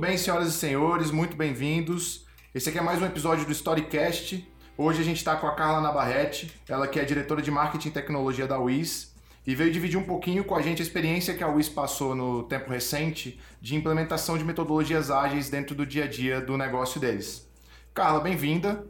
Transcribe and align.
bem, 0.00 0.16
senhoras 0.16 0.48
e 0.48 0.52
senhores, 0.52 1.10
muito 1.10 1.36
bem-vindos. 1.36 2.24
Esse 2.54 2.70
aqui 2.70 2.78
é 2.78 2.80
mais 2.80 3.02
um 3.02 3.04
episódio 3.04 3.44
do 3.44 3.52
Storycast. 3.52 4.48
Hoje 4.74 5.02
a 5.02 5.04
gente 5.04 5.18
está 5.18 5.36
com 5.36 5.46
a 5.46 5.54
Carla 5.54 5.82
Nabarrete, 5.82 6.50
ela 6.66 6.88
que 6.88 6.98
é 6.98 7.04
diretora 7.04 7.42
de 7.42 7.50
Marketing 7.50 7.88
e 7.88 7.90
Tecnologia 7.90 8.46
da 8.46 8.58
WIS, 8.58 9.14
e 9.46 9.54
veio 9.54 9.70
dividir 9.70 9.98
um 9.98 10.04
pouquinho 10.04 10.42
com 10.42 10.56
a 10.56 10.62
gente 10.62 10.80
a 10.80 10.82
experiência 10.82 11.34
que 11.34 11.44
a 11.44 11.48
WIS 11.48 11.68
passou 11.68 12.14
no 12.14 12.44
tempo 12.44 12.70
recente 12.70 13.38
de 13.60 13.76
implementação 13.76 14.38
de 14.38 14.44
metodologias 14.44 15.10
ágeis 15.10 15.50
dentro 15.50 15.74
do 15.74 15.84
dia 15.84 16.04
a 16.04 16.08
dia 16.08 16.40
do 16.40 16.56
negócio 16.56 16.98
deles. 16.98 17.46
Carla, 17.92 18.20
bem-vinda. 18.20 18.82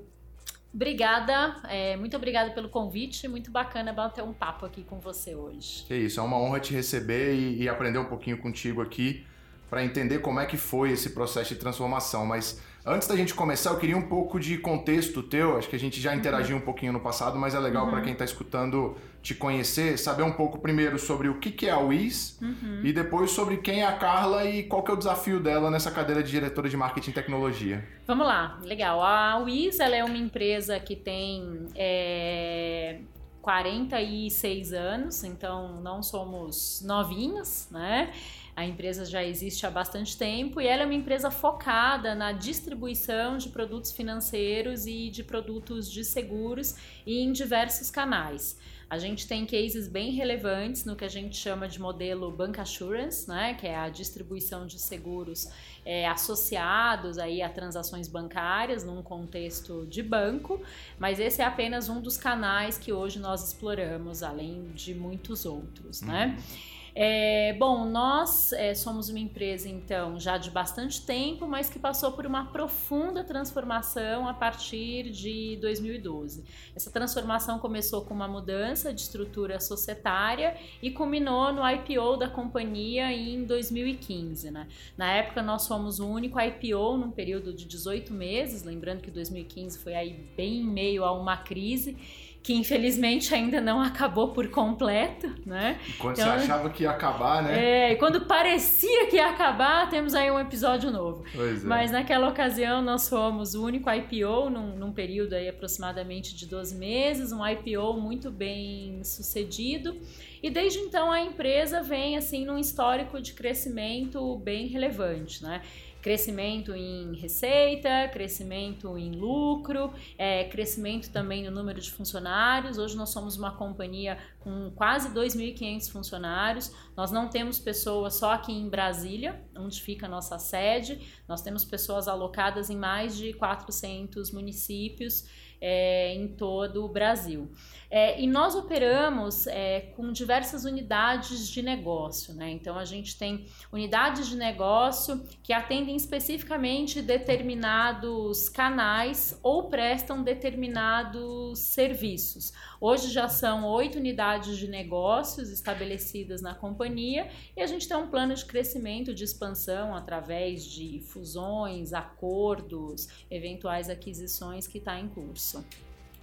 Obrigada, 0.72 1.56
é, 1.68 1.96
muito 1.96 2.16
obrigada 2.16 2.52
pelo 2.52 2.68
convite, 2.68 3.26
muito 3.26 3.50
bacana 3.50 3.92
bater 3.92 4.22
um 4.22 4.32
papo 4.32 4.64
aqui 4.64 4.84
com 4.84 5.00
você 5.00 5.34
hoje. 5.34 5.84
É 5.90 5.96
isso, 5.96 6.20
é 6.20 6.22
uma 6.22 6.36
honra 6.36 6.60
te 6.60 6.72
receber 6.72 7.34
e, 7.34 7.64
e 7.64 7.68
aprender 7.68 7.98
um 7.98 8.04
pouquinho 8.04 8.38
contigo 8.38 8.80
aqui 8.80 9.26
para 9.70 9.84
entender 9.84 10.18
como 10.18 10.40
é 10.40 10.46
que 10.46 10.56
foi 10.56 10.90
esse 10.90 11.10
processo 11.10 11.54
de 11.54 11.60
transformação. 11.60 12.26
Mas 12.26 12.60
antes 12.84 13.06
da 13.06 13.14
gente 13.14 13.32
começar, 13.32 13.70
eu 13.70 13.78
queria 13.78 13.96
um 13.96 14.08
pouco 14.08 14.40
de 14.40 14.58
contexto 14.58 15.22
teu. 15.22 15.56
Acho 15.56 15.68
que 15.68 15.76
a 15.76 15.78
gente 15.78 16.00
já 16.00 16.14
interagiu 16.14 16.56
uhum. 16.56 16.62
um 16.62 16.64
pouquinho 16.64 16.92
no 16.92 16.98
passado, 16.98 17.38
mas 17.38 17.54
é 17.54 17.60
legal 17.60 17.84
uhum. 17.84 17.92
para 17.92 18.00
quem 18.00 18.12
está 18.12 18.24
escutando 18.24 18.96
te 19.22 19.34
conhecer, 19.34 19.96
saber 19.98 20.24
um 20.24 20.32
pouco 20.32 20.58
primeiro 20.58 20.98
sobre 20.98 21.28
o 21.28 21.38
que, 21.38 21.66
é 21.66 21.70
a 21.70 21.78
WIS 21.78 22.38
uhum. 22.40 22.80
e 22.82 22.92
depois 22.92 23.30
sobre 23.30 23.58
quem 23.58 23.82
é 23.82 23.86
a 23.86 23.92
Carla 23.92 24.44
e 24.44 24.64
qual 24.64 24.82
que 24.82 24.90
é 24.90 24.94
o 24.94 24.96
desafio 24.96 25.38
dela 25.38 25.70
nessa 25.70 25.90
cadeira 25.90 26.22
de 26.22 26.30
diretora 26.30 26.68
de 26.68 26.76
marketing 26.76 27.10
e 27.10 27.12
tecnologia. 27.12 27.86
Vamos 28.06 28.26
lá, 28.26 28.58
legal. 28.64 29.00
A 29.02 29.38
WIS 29.38 29.78
ela 29.78 29.94
é 29.94 30.02
uma 30.02 30.16
empresa 30.16 30.80
que 30.80 30.96
tem 30.96 31.66
é... 31.76 33.00
46 33.42 34.72
anos, 34.72 35.24
então 35.24 35.80
não 35.80 36.02
somos 36.02 36.82
novinhos, 36.84 37.68
né? 37.70 38.12
A 38.60 38.66
empresa 38.66 39.06
já 39.06 39.24
existe 39.24 39.64
há 39.64 39.70
bastante 39.70 40.18
tempo 40.18 40.60
e 40.60 40.66
ela 40.66 40.82
é 40.82 40.84
uma 40.84 40.92
empresa 40.92 41.30
focada 41.30 42.14
na 42.14 42.30
distribuição 42.30 43.38
de 43.38 43.48
produtos 43.48 43.90
financeiros 43.90 44.84
e 44.84 45.08
de 45.08 45.24
produtos 45.24 45.90
de 45.90 46.04
seguros 46.04 46.74
em 47.06 47.32
diversos 47.32 47.90
canais. 47.90 48.58
A 48.90 48.98
gente 48.98 49.26
tem 49.26 49.46
cases 49.46 49.88
bem 49.88 50.10
relevantes 50.10 50.84
no 50.84 50.94
que 50.94 51.06
a 51.06 51.08
gente 51.08 51.38
chama 51.38 51.66
de 51.66 51.80
modelo 51.80 52.30
Bank 52.30 52.60
Assurance, 52.60 53.26
né, 53.26 53.54
que 53.54 53.66
é 53.66 53.74
a 53.74 53.88
distribuição 53.88 54.66
de 54.66 54.78
seguros 54.78 55.48
é, 55.82 56.06
associados 56.06 57.16
aí 57.16 57.40
a 57.40 57.48
transações 57.48 58.08
bancárias 58.08 58.84
num 58.84 59.02
contexto 59.02 59.86
de 59.86 60.02
banco, 60.02 60.60
mas 60.98 61.18
esse 61.18 61.40
é 61.40 61.46
apenas 61.46 61.88
um 61.88 61.98
dos 61.98 62.18
canais 62.18 62.76
que 62.76 62.92
hoje 62.92 63.18
nós 63.20 63.42
exploramos, 63.42 64.22
além 64.22 64.70
de 64.74 64.94
muitos 64.94 65.46
outros, 65.46 66.02
né? 66.02 66.36
Uhum. 66.36 66.79
É, 67.02 67.54
bom, 67.54 67.86
nós 67.86 68.52
é, 68.52 68.74
somos 68.74 69.08
uma 69.08 69.18
empresa, 69.18 69.66
então, 69.66 70.20
já 70.20 70.36
de 70.36 70.50
bastante 70.50 71.00
tempo, 71.00 71.46
mas 71.48 71.70
que 71.70 71.78
passou 71.78 72.12
por 72.12 72.26
uma 72.26 72.52
profunda 72.52 73.24
transformação 73.24 74.28
a 74.28 74.34
partir 74.34 75.04
de 75.10 75.56
2012. 75.62 76.44
Essa 76.76 76.90
transformação 76.90 77.58
começou 77.58 78.02
com 78.02 78.12
uma 78.12 78.28
mudança 78.28 78.92
de 78.92 79.00
estrutura 79.00 79.58
societária 79.60 80.54
e 80.82 80.90
culminou 80.90 81.50
no 81.54 81.66
IPO 81.66 82.18
da 82.18 82.28
companhia 82.28 83.10
em 83.10 83.44
2015. 83.44 84.50
Né? 84.50 84.68
Na 84.94 85.10
época, 85.10 85.42
nós 85.42 85.66
fomos 85.66 86.00
o 86.00 86.06
único 86.06 86.38
IPO 86.38 86.98
num 86.98 87.10
período 87.10 87.54
de 87.54 87.64
18 87.64 88.12
meses, 88.12 88.62
lembrando 88.62 89.00
que 89.00 89.10
2015 89.10 89.78
foi 89.78 89.94
aí 89.94 90.12
bem 90.36 90.58
em 90.58 90.66
meio 90.66 91.02
a 91.02 91.12
uma 91.12 91.38
crise 91.38 91.96
que 92.42 92.54
infelizmente 92.54 93.34
ainda 93.34 93.60
não 93.60 93.80
acabou 93.80 94.28
por 94.28 94.48
completo, 94.48 95.34
né? 95.44 95.78
Quando 95.98 96.18
então, 96.18 96.32
você 96.32 96.44
achava 96.44 96.70
que 96.70 96.84
ia 96.84 96.90
acabar, 96.90 97.42
né? 97.42 97.88
É, 97.88 97.92
e 97.92 97.96
quando 97.96 98.22
parecia 98.22 99.06
que 99.08 99.16
ia 99.16 99.28
acabar, 99.28 99.90
temos 99.90 100.14
aí 100.14 100.30
um 100.30 100.40
episódio 100.40 100.90
novo. 100.90 101.22
Pois 101.34 101.62
é. 101.62 101.66
Mas 101.66 101.90
naquela 101.90 102.28
ocasião 102.28 102.80
nós 102.80 103.08
fomos 103.08 103.54
o 103.54 103.64
único 103.64 103.90
IPO 103.90 104.48
num, 104.48 104.76
num 104.76 104.92
período 104.92 105.34
aí 105.34 105.48
aproximadamente 105.48 106.34
de 106.34 106.46
12 106.46 106.74
meses, 106.76 107.30
um 107.30 107.46
IPO 107.46 107.94
muito 108.00 108.30
bem 108.30 109.04
sucedido. 109.04 109.96
E 110.42 110.50
desde 110.50 110.78
então 110.78 111.10
a 111.10 111.20
empresa 111.20 111.82
vem 111.82 112.16
assim 112.16 112.44
num 112.44 112.58
histórico 112.58 113.20
de 113.20 113.32
crescimento 113.32 114.36
bem 114.38 114.66
relevante, 114.66 115.42
né? 115.42 115.62
crescimento 116.00 116.74
em 116.74 117.14
receita, 117.14 118.08
crescimento 118.08 118.96
em 118.96 119.12
lucro, 119.12 119.92
é, 120.16 120.44
crescimento 120.44 121.10
também 121.10 121.44
no 121.44 121.50
número 121.50 121.80
de 121.80 121.90
funcionários. 121.90 122.78
Hoje 122.78 122.96
nós 122.96 123.10
somos 123.10 123.36
uma 123.36 123.52
companhia 123.52 124.18
com 124.40 124.70
quase 124.74 125.10
2.500 125.10 125.90
funcionários. 125.90 126.74
Nós 126.96 127.10
não 127.10 127.28
temos 127.28 127.58
pessoas 127.58 128.14
só 128.14 128.32
aqui 128.32 128.52
em 128.52 128.68
Brasília, 128.68 129.40
onde 129.56 129.80
fica 129.80 130.06
a 130.06 130.08
nossa 130.08 130.38
sede. 130.38 131.00
Nós 131.28 131.42
temos 131.42 131.64
pessoas 131.64 132.08
alocadas 132.08 132.70
em 132.70 132.76
mais 132.76 133.16
de 133.16 133.32
400 133.34 134.30
municípios 134.32 135.26
é, 135.60 136.14
em 136.14 136.28
todo 136.28 136.84
o 136.84 136.88
Brasil. 136.88 137.50
É, 137.90 138.20
e 138.20 138.26
nós 138.26 138.54
operamos 138.54 139.48
é, 139.48 139.80
com 139.96 140.12
diversas 140.12 140.64
unidades 140.64 141.48
de 141.48 141.60
negócio, 141.60 142.32
né? 142.32 142.48
Então 142.50 142.78
a 142.78 142.84
gente 142.84 143.18
tem 143.18 143.46
unidades 143.72 144.28
de 144.28 144.36
negócio 144.36 145.26
que 145.42 145.52
atendem 145.52 145.96
especificamente 145.96 147.02
determinados 147.02 148.48
canais 148.48 149.38
ou 149.42 149.68
prestam 149.68 150.22
determinados 150.22 151.58
serviços. 151.58 152.52
Hoje 152.80 153.10
já 153.10 153.28
são 153.28 153.66
oito 153.66 153.98
unidades 153.98 154.56
de 154.56 154.68
negócios 154.68 155.50
estabelecidas 155.50 156.40
na 156.40 156.54
companhia 156.54 157.28
e 157.56 157.60
a 157.60 157.66
gente 157.66 157.88
tem 157.88 157.96
um 157.96 158.08
plano 158.08 158.34
de 158.34 158.44
crescimento, 158.44 159.12
de 159.12 159.24
expansão 159.24 159.96
através 159.96 160.64
de 160.64 161.00
fusões, 161.00 161.92
acordos, 161.92 163.08
eventuais 163.28 163.90
aquisições 163.90 164.68
que 164.68 164.78
está 164.78 164.98
em 164.98 165.08
curso. 165.08 165.49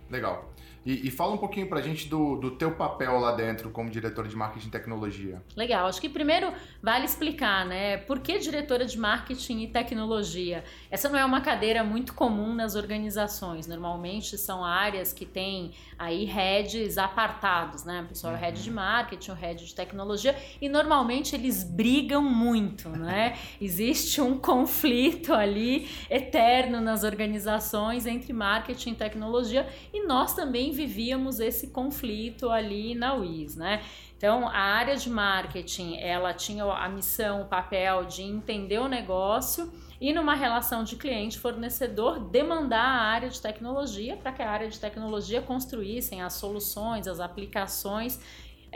Legal. 0.10 0.44
E, 0.86 1.08
e, 1.08 1.12
fala 1.12 1.34
um 1.34 1.38
pouquinho 1.38 1.68
pra 1.68 1.82
gente 1.82 2.08
do, 2.08 2.38
do 2.38 2.52
teu 2.52 2.72
papel 2.72 3.20
lá 3.20 3.34
dentro 3.34 3.70
como 3.70 3.90
diretora 3.90 4.28
de 4.28 4.36
marketing 4.36 4.68
e 4.68 4.72
tecnologia. 4.72 5.42
Legal. 5.56 5.88
Acho 5.88 6.00
que 6.00 6.08
primeiro 6.08 6.52
vale 6.82 7.06
explicar, 7.06 7.66
né? 7.66 7.98
Por 7.98 8.20
que 8.20 8.40
diretora 8.40 8.86
de 8.86 8.98
marketing 8.98 9.64
e 9.64 9.68
tecnologia? 9.68 10.64
Essa 10.90 11.10
não 11.10 11.20
é 11.20 11.26
uma 11.26 11.42
cadeira 11.42 11.84
muito 11.84 12.14
comum 12.14 12.54
nas 12.54 12.76
organizações. 12.76 13.68
Normalmente 13.68 14.38
são 14.38 14.64
áreas 14.64 15.12
que 15.12 15.26
têm 15.26 15.74
aí 15.98 16.26
heads 16.26 16.98
apartados, 16.98 17.84
né? 17.84 18.02
O 18.04 18.06
pessoal 18.06 18.34
é 18.34 18.38
o 18.38 18.40
head 18.40 18.62
de 18.62 18.70
uhum. 18.70 18.76
marketing, 18.76 19.32
o 19.32 19.34
head 19.34 19.66
de 19.66 19.74
tecnologia, 19.74 20.36
e 20.62 20.70
normalmente 20.70 21.36
eles 21.36 21.64
brigam 21.64 22.22
muito, 22.22 22.90
né? 22.90 23.38
Existe 23.60 24.22
um 24.22 24.38
conflito 24.38 25.34
ali 25.34 25.90
eterno 26.10 26.80
nas 26.80 27.04
organizações 27.04 28.06
entre 28.06 28.32
marketing 28.32 28.92
e 28.92 28.96
tecnologia, 28.96 29.68
e 29.94 30.06
nós 30.06 30.34
também 30.34 30.72
vivíamos 30.78 31.40
esse 31.40 31.68
conflito 31.70 32.50
ali 32.52 32.94
na 32.94 33.16
UIS, 33.16 33.56
né? 33.56 33.82
Então, 34.16 34.48
a 34.48 34.60
área 34.60 34.96
de 34.96 35.10
marketing, 35.10 35.98
ela 35.98 36.34
tinha 36.34 36.64
a 36.64 36.88
missão, 36.88 37.42
o 37.42 37.46
papel 37.46 38.06
de 38.06 38.22
entender 38.22 38.80
o 38.80 38.88
negócio 38.88 39.72
e 40.00 40.14
numa 40.14 40.36
relação 40.36 40.84
de 40.84 40.96
cliente-fornecedor 40.96 42.20
demandar 42.20 42.86
a 42.86 43.02
área 43.02 43.30
de 43.30 43.42
tecnologia 43.42 44.16
para 44.16 44.32
que 44.32 44.42
a 44.42 44.50
área 44.50 44.70
de 44.70 44.80
tecnologia 44.80 45.42
construíssem 45.42 46.22
as 46.22 46.34
soluções, 46.34 47.08
as 47.08 47.20
aplicações 47.20 48.20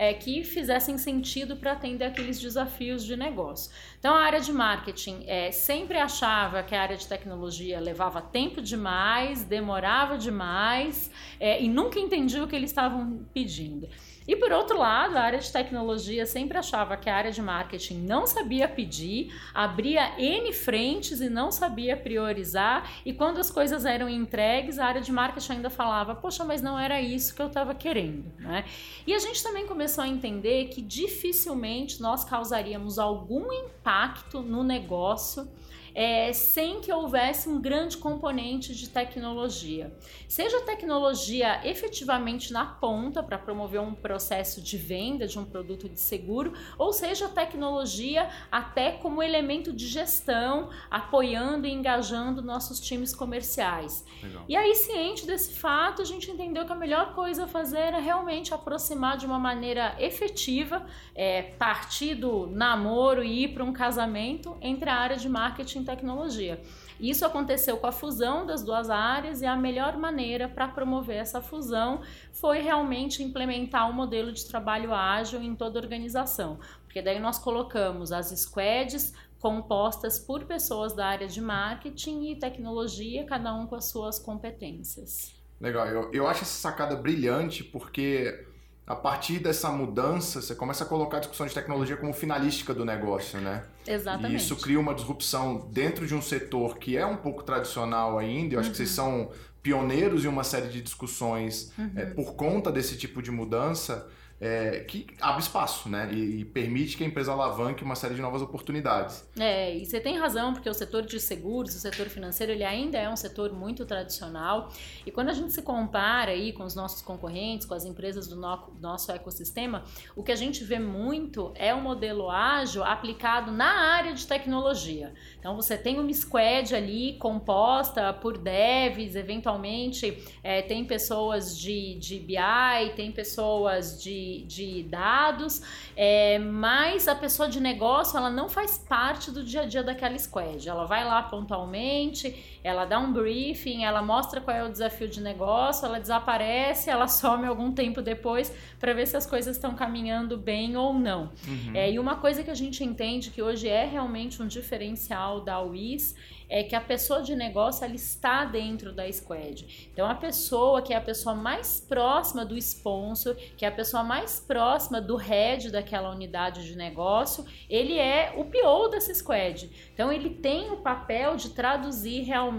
é, 0.02 0.16
que 0.16 0.44
fizessem 0.44 0.98
sentido 0.98 1.56
para 1.56 1.74
atender 1.74 2.06
aqueles 2.06 2.42
desafios 2.42 3.06
de 3.06 3.16
negócio. 3.16 3.72
Então, 4.00 4.16
a 4.16 4.22
área 4.22 4.42
de 4.42 4.52
marketing 4.52 5.24
é, 5.28 5.52
sempre 5.52 6.00
achava 6.00 6.64
que 6.64 6.74
a 6.74 6.82
área 6.82 6.98
de 6.98 7.06
tecnologia 7.06 7.80
levava 7.80 8.20
tempo 8.20 8.64
demais, 8.64 9.44
demorava 9.44 10.18
demais 10.18 11.12
é, 11.40 11.62
e 11.62 11.70
nunca 11.70 12.00
entendia 12.00 12.44
o 12.44 12.48
que 12.48 12.56
eles 12.56 12.72
estavam 12.72 13.28
pedindo. 13.32 13.88
E 14.32 14.36
por 14.38 14.50
outro 14.54 14.80
lado, 14.80 15.18
a 15.18 15.22
área 15.24 15.40
de 15.40 15.52
tecnologia 15.52 16.26
sempre 16.26 16.58
achava 16.58 16.96
que 16.96 17.10
a 17.10 17.16
área 17.18 17.34
de 17.34 17.42
marketing 17.42 18.06
não 18.06 18.26
sabia 18.26 18.66
pedir, 18.66 19.38
abria 19.54 20.18
N 20.18 20.54
frentes 20.54 21.20
e 21.20 21.30
não 21.30 21.52
sabia 21.52 21.98
priorizar, 21.98 22.90
e 23.06 23.12
quando 23.12 23.40
as 23.40 23.52
coisas 23.52 23.84
eram 23.84 24.08
entregues, 24.08 24.80
a 24.80 24.86
área 24.86 25.02
de 25.02 25.12
marketing 25.12 25.52
ainda 25.52 25.70
falava: 25.70 26.16
Poxa, 26.16 26.46
mas 26.46 26.62
não 26.62 26.80
era 26.80 27.02
isso 27.02 27.36
que 27.36 27.42
eu 27.42 27.48
estava 27.48 27.76
querendo. 27.76 28.32
Né? 28.40 28.64
E 29.06 29.14
a 29.14 29.20
gente 29.20 29.44
também 29.44 29.68
começou 29.68 30.02
a 30.02 30.08
entender 30.08 30.70
que 30.70 30.82
dificilmente 30.82 32.02
nós 32.02 32.24
causaríamos 32.24 32.98
algum 32.98 33.52
impacto 33.52 34.40
no 34.40 34.64
negócio 34.64 35.46
é, 35.94 36.32
sem 36.34 36.82
que 36.82 36.92
houvesse 36.92 37.50
um 37.50 37.60
grande 37.60 37.98
componente 37.98 38.74
de 38.74 38.90
tecnologia. 38.90 39.94
Seja 40.28 40.62
tecnologia 40.62 41.60
efetivamente 41.68 42.54
na 42.54 42.66
ponta 42.66 43.22
para 43.22 43.38
promover 43.38 43.82
um 43.82 43.94
processo 43.94 44.21
de 44.62 44.78
venda 44.78 45.28
de 45.28 45.38
um 45.40 45.46
produto 45.46 45.88
de 45.88 46.00
seguro, 46.00 46.54
ou 46.78 46.92
seja 46.92 47.30
tecnologia 47.30 48.30
até 48.52 48.92
como 48.92 49.22
elemento 49.22 49.72
de 49.72 49.88
gestão, 49.88 50.70
apoiando 50.90 51.68
e 51.68 51.72
engajando 51.72 52.42
nossos 52.42 52.80
times 52.80 53.16
comerciais. 53.16 54.06
Legal. 54.22 54.46
E 54.48 54.56
aí, 54.56 54.76
ciente 54.76 55.26
desse 55.26 55.54
fato, 55.54 56.02
a 56.02 56.06
gente 56.06 56.30
entendeu 56.30 56.66
que 56.66 56.72
a 56.72 56.76
melhor 56.76 57.14
coisa 57.14 57.46
a 57.46 57.48
fazer 57.48 57.80
era 57.80 58.00
realmente 58.00 58.54
aproximar 58.54 59.18
de 59.18 59.26
uma 59.26 59.40
maneira 59.40 59.96
efetiva, 60.00 60.86
é, 61.16 61.42
partir 61.42 62.16
do 62.16 62.48
namoro 62.48 63.24
e 63.24 63.44
ir 63.44 63.54
para 63.54 63.64
um 63.64 63.74
casamento 63.74 64.58
entre 64.62 64.90
a 64.90 64.96
área 64.96 65.18
de 65.18 65.30
marketing 65.30 65.82
e 65.82 65.86
tecnologia. 65.86 66.62
Isso 67.02 67.26
aconteceu 67.26 67.78
com 67.78 67.88
a 67.88 67.92
fusão 67.92 68.46
das 68.46 68.64
duas 68.64 68.92
áreas 68.92 69.42
e 69.42 69.46
a 69.48 69.56
melhor 69.56 69.98
maneira 69.98 70.48
para 70.48 70.68
promover 70.68 71.18
essa 71.18 71.42
fusão 71.42 72.02
foi 72.32 72.60
realmente 72.60 73.24
implementar 73.24 73.90
um 73.90 73.94
modelo 73.94 74.32
de 74.32 74.46
trabalho 74.46 74.94
ágil 74.94 75.42
em 75.42 75.56
toda 75.56 75.80
a 75.80 75.82
organização. 75.82 76.60
Porque 76.84 77.02
daí 77.02 77.20
nós 77.20 77.40
colocamos 77.40 78.12
as 78.12 78.28
squads 78.40 79.14
compostas 79.40 80.20
por 80.20 80.46
pessoas 80.46 80.94
da 80.94 81.08
área 81.08 81.28
de 81.28 81.42
marketing 81.42 82.26
e 82.26 82.36
tecnologia, 82.36 83.26
cada 83.26 83.52
um 83.56 83.66
com 83.66 83.76
as 83.76 83.86
suas 83.86 84.20
competências. 84.20 85.34
Legal, 85.60 85.88
eu, 85.88 86.12
eu 86.14 86.28
acho 86.28 86.44
essa 86.44 86.54
sacada 86.54 86.96
brilhante 86.96 87.64
porque 87.64 88.46
a 88.92 88.96
partir 88.96 89.40
dessa 89.40 89.70
mudança, 89.70 90.42
você 90.42 90.54
começa 90.54 90.84
a 90.84 90.88
colocar 90.88 91.18
a 91.18 91.20
discussão 91.22 91.48
de 91.48 91.54
tecnologia 91.54 91.96
como 91.96 92.12
finalística 92.14 92.74
do 92.74 92.84
negócio, 92.84 93.40
né? 93.40 93.64
Exatamente. 93.88 94.34
E 94.34 94.36
isso 94.36 94.58
cria 94.58 94.78
uma 94.78 94.94
disrupção 94.94 95.70
dentro 95.72 96.06
de 96.06 96.14
um 96.14 96.22
setor 96.22 96.78
que 96.78 96.98
é 96.98 97.06
um 97.06 97.16
pouco 97.16 97.42
tradicional 97.42 98.20
ainda. 98.20 98.56
Eu 98.56 98.60
acho 98.60 98.68
uhum. 98.68 98.72
que 98.72 98.78
vocês 98.78 98.98
uhum. 98.98 99.28
são 99.28 99.32
pioneiros 99.64 100.26
em 100.26 100.28
uma 100.28 100.44
série 100.44 100.68
de 100.68 100.82
discussões 100.82 101.72
uhum. 101.78 101.92
é, 101.96 102.06
por 102.06 102.34
conta 102.34 102.70
desse 102.70 102.98
tipo 102.98 103.22
de 103.22 103.32
mudança 103.32 104.08
é, 104.42 104.80
que 104.80 105.06
abre 105.22 105.44
espaço, 105.44 105.88
né? 105.88 106.10
E, 106.12 106.40
e, 106.42 106.46
permite 106.46 106.98
que 106.98 107.04
a 107.04 107.08
empresa 107.08 107.32
alavanque 107.32 107.84
uma 107.84 107.94
série 107.94 108.16
de 108.16 108.22
novas 108.22 108.42
oportunidades. 108.42 109.24
É, 109.40 109.78
e 109.78 109.86
você 109.86 110.00
tem 110.00 110.18
razão, 110.18 110.52
porque 110.52 110.68
o 110.68 110.74
setor 110.74 111.04
de 111.04 111.20
seguros, 111.20 111.76
o 111.76 111.80
setor 111.80 112.08
financeiro, 112.08 112.52
ele 112.52 112.64
ainda 112.64 112.98
é 112.98 113.08
um 113.08 113.16
setor 113.16 113.54
muito 113.54 113.86
tradicional. 113.86 114.74
E 115.06 115.12
quando 115.12 115.30
a 115.30 115.34
gente 115.34 115.54
se 115.54 115.62
compara 115.62 116.32
aí 116.32 116.52
com 116.54 116.64
os 116.64 116.74
nossos 116.74 117.04
concorrentes, 117.04 117.68
com 117.68 117.76
as 117.76 117.86
empresas 117.86 118.28
do 118.28 118.36
no, 118.36 118.74
nosso 118.82 119.12
ecossistema, 119.12 119.84
o 120.16 120.24
que 120.24 120.32
a 120.32 120.36
gente 120.36 120.64
vê 120.64 120.80
muito 120.80 121.54
é 121.54 121.72
o 121.72 121.78
um 121.78 121.82
modelo 121.82 122.32
ágil 122.32 122.84
aplicado 122.84 123.52
na 123.52 123.94
área 123.94 124.12
de 124.12 124.26
tecnologia. 124.26 125.14
Então 125.40 125.56
você 125.56 125.78
tem 125.78 126.00
uma 126.00 126.12
squad 126.12 126.74
ali 126.74 127.14
composta 127.20 128.12
por 128.12 128.40
devs, 128.40 129.16
eventualmente 129.16 130.18
é, 130.44 130.64
tem 130.64 130.84
pessoas 130.84 131.56
de, 131.56 131.94
de 132.00 132.18
BI, 132.20 132.96
tem 132.96 133.12
pessoas 133.12 134.02
de 134.02 134.31
de, 134.40 134.84
dados, 134.84 135.62
é, 135.96 136.40
mas 136.40 137.08
a 137.08 137.16
pessoa 137.16 137.48
de 137.48 137.60
negócio 137.60 138.18
ela 138.18 138.30
não 138.30 138.50
faz 138.50 138.78
parte 138.78 139.32
do 139.32 139.44
dia 139.44 139.62
a 139.62 139.66
dia 139.66 139.84
daquela 139.84 140.18
squad. 140.18 140.68
Ela 140.68 140.86
vai 140.86 141.04
lá 141.04 141.22
pontualmente, 141.24 142.51
ela 142.64 142.86
dá 142.86 143.00
um 143.00 143.12
briefing, 143.12 143.84
ela 143.84 144.02
mostra 144.02 144.40
qual 144.40 144.56
é 144.56 144.64
o 144.64 144.70
desafio 144.70 145.08
de 145.08 145.22
negócio, 145.22 145.86
ela 145.86 146.00
desaparece, 146.00 146.90
ela 146.90 147.08
some 147.08 147.46
algum 147.46 147.72
tempo 147.72 148.02
depois 148.02 148.54
para 148.80 148.94
ver 148.94 149.08
se 149.08 149.18
as 149.18 149.26
coisas 149.26 149.56
estão 149.56 149.74
caminhando 149.76 150.38
bem 150.38 150.78
ou 150.78 150.94
não. 150.94 151.32
Uhum. 151.48 151.76
É, 151.76 151.92
e 151.92 152.00
uma 152.00 152.16
coisa 152.16 152.44
que 152.44 152.52
a 152.52 152.56
gente 152.56 152.84
entende 152.84 153.30
que 153.30 153.42
hoje 153.42 153.68
é 153.68 153.86
realmente 153.86 154.42
um 154.42 154.48
diferencial 154.48 155.42
da 155.42 155.62
UIS 155.62 156.16
é 156.52 156.64
que 156.64 156.76
a 156.76 156.82
pessoa 156.82 157.22
de 157.22 157.34
negócio 157.34 157.86
ela 157.86 157.96
está 157.96 158.44
dentro 158.44 158.92
da 158.92 159.10
squad. 159.10 159.90
Então 159.94 160.06
a 160.06 160.14
pessoa 160.14 160.82
que 160.82 160.94
é 160.94 160.98
a 160.98 161.02
pessoa 161.02 161.34
mais 161.34 161.80
próxima 161.80 162.44
do 162.44 162.58
sponsor, 162.58 163.36
que 163.56 163.64
é 163.64 163.70
a 163.70 163.72
pessoa 163.72 164.04
mais 164.04 164.38
próxima 164.42 165.00
do 165.00 165.16
head 165.16 165.72
daquela 165.72 166.12
unidade 166.12 166.68
de 166.68 166.76
negócio, 166.76 167.46
ele 167.70 167.98
é 167.98 168.34
o 168.36 168.44
PO 168.44 168.90
dessa 168.90 169.14
squad. 169.14 169.70
Então 169.94 170.12
ele 170.12 170.30
tem 170.30 170.70
o 170.72 170.78
papel 170.78 171.38
de 171.38 171.52
traduzir 171.52 172.24
realmente 172.24 172.51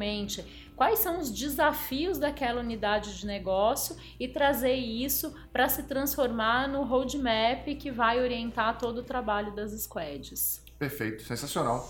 quais 0.77 0.99
são 0.99 1.21
os 1.21 1.31
desafios 1.31 2.19
daquela 2.19 2.61
unidade 2.61 3.19
de 3.19 3.27
negócio 3.27 3.97
e 4.19 4.27
trazer 4.27 4.75
isso 4.75 5.35
para 5.53 5.69
se 5.69 5.85
transformar 5.85 6.69
no 6.69 6.83
roadmap 6.83 7.67
que 7.79 7.91
vai 7.91 8.21
orientar 8.21 8.79
todo 8.79 8.99
o 8.99 9.03
trabalho 9.03 9.55
das 9.55 9.73
squads. 9.73 10.63
Perfeito, 10.79 11.23
sensacional. 11.23 11.89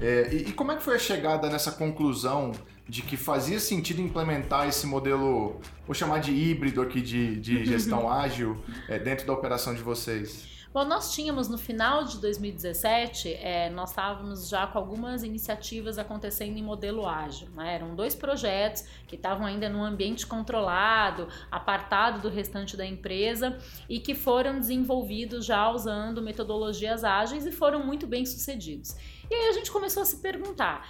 É, 0.00 0.28
e, 0.32 0.48
e, 0.48 0.52
como 0.52 0.72
é 0.72 0.76
que 0.76 0.82
foi 0.82 0.96
a 0.96 0.98
chegada 0.98 1.48
nessa 1.50 1.72
conclusão 1.72 2.52
de 2.88 3.02
que 3.02 3.16
fazia 3.16 3.60
sentido 3.60 4.00
implementar 4.00 4.68
esse 4.68 4.86
modelo, 4.86 5.60
vou 5.86 5.94
chamar 5.94 6.20
de 6.20 6.32
híbrido 6.32 6.80
aqui 6.80 7.00
de, 7.00 7.36
de 7.36 7.64
gestão 7.64 8.10
ágil, 8.10 8.62
é, 8.88 8.98
dentro 8.98 9.26
da 9.26 9.32
operação 9.32 9.74
de 9.74 9.82
vocês? 9.82 10.57
Bom, 10.78 10.84
nós 10.84 11.12
tínhamos 11.12 11.48
no 11.48 11.58
final 11.58 12.04
de 12.04 12.18
2017, 12.18 13.34
é, 13.34 13.68
nós 13.68 13.90
estávamos 13.90 14.48
já 14.48 14.64
com 14.64 14.78
algumas 14.78 15.24
iniciativas 15.24 15.98
acontecendo 15.98 16.56
em 16.56 16.62
modelo 16.62 17.04
ágil. 17.04 17.48
Né? 17.56 17.74
Eram 17.74 17.96
dois 17.96 18.14
projetos 18.14 18.84
que 19.08 19.16
estavam 19.16 19.44
ainda 19.44 19.68
num 19.68 19.82
ambiente 19.82 20.24
controlado, 20.24 21.26
apartado 21.50 22.20
do 22.20 22.28
restante 22.28 22.76
da 22.76 22.86
empresa 22.86 23.58
e 23.88 23.98
que 23.98 24.14
foram 24.14 24.60
desenvolvidos 24.60 25.44
já 25.44 25.68
usando 25.68 26.22
metodologias 26.22 27.02
ágeis 27.02 27.44
e 27.44 27.50
foram 27.50 27.84
muito 27.84 28.06
bem 28.06 28.24
sucedidos. 28.24 28.94
E 29.28 29.34
aí 29.34 29.48
a 29.48 29.52
gente 29.54 29.72
começou 29.72 30.04
a 30.04 30.06
se 30.06 30.18
perguntar: 30.18 30.88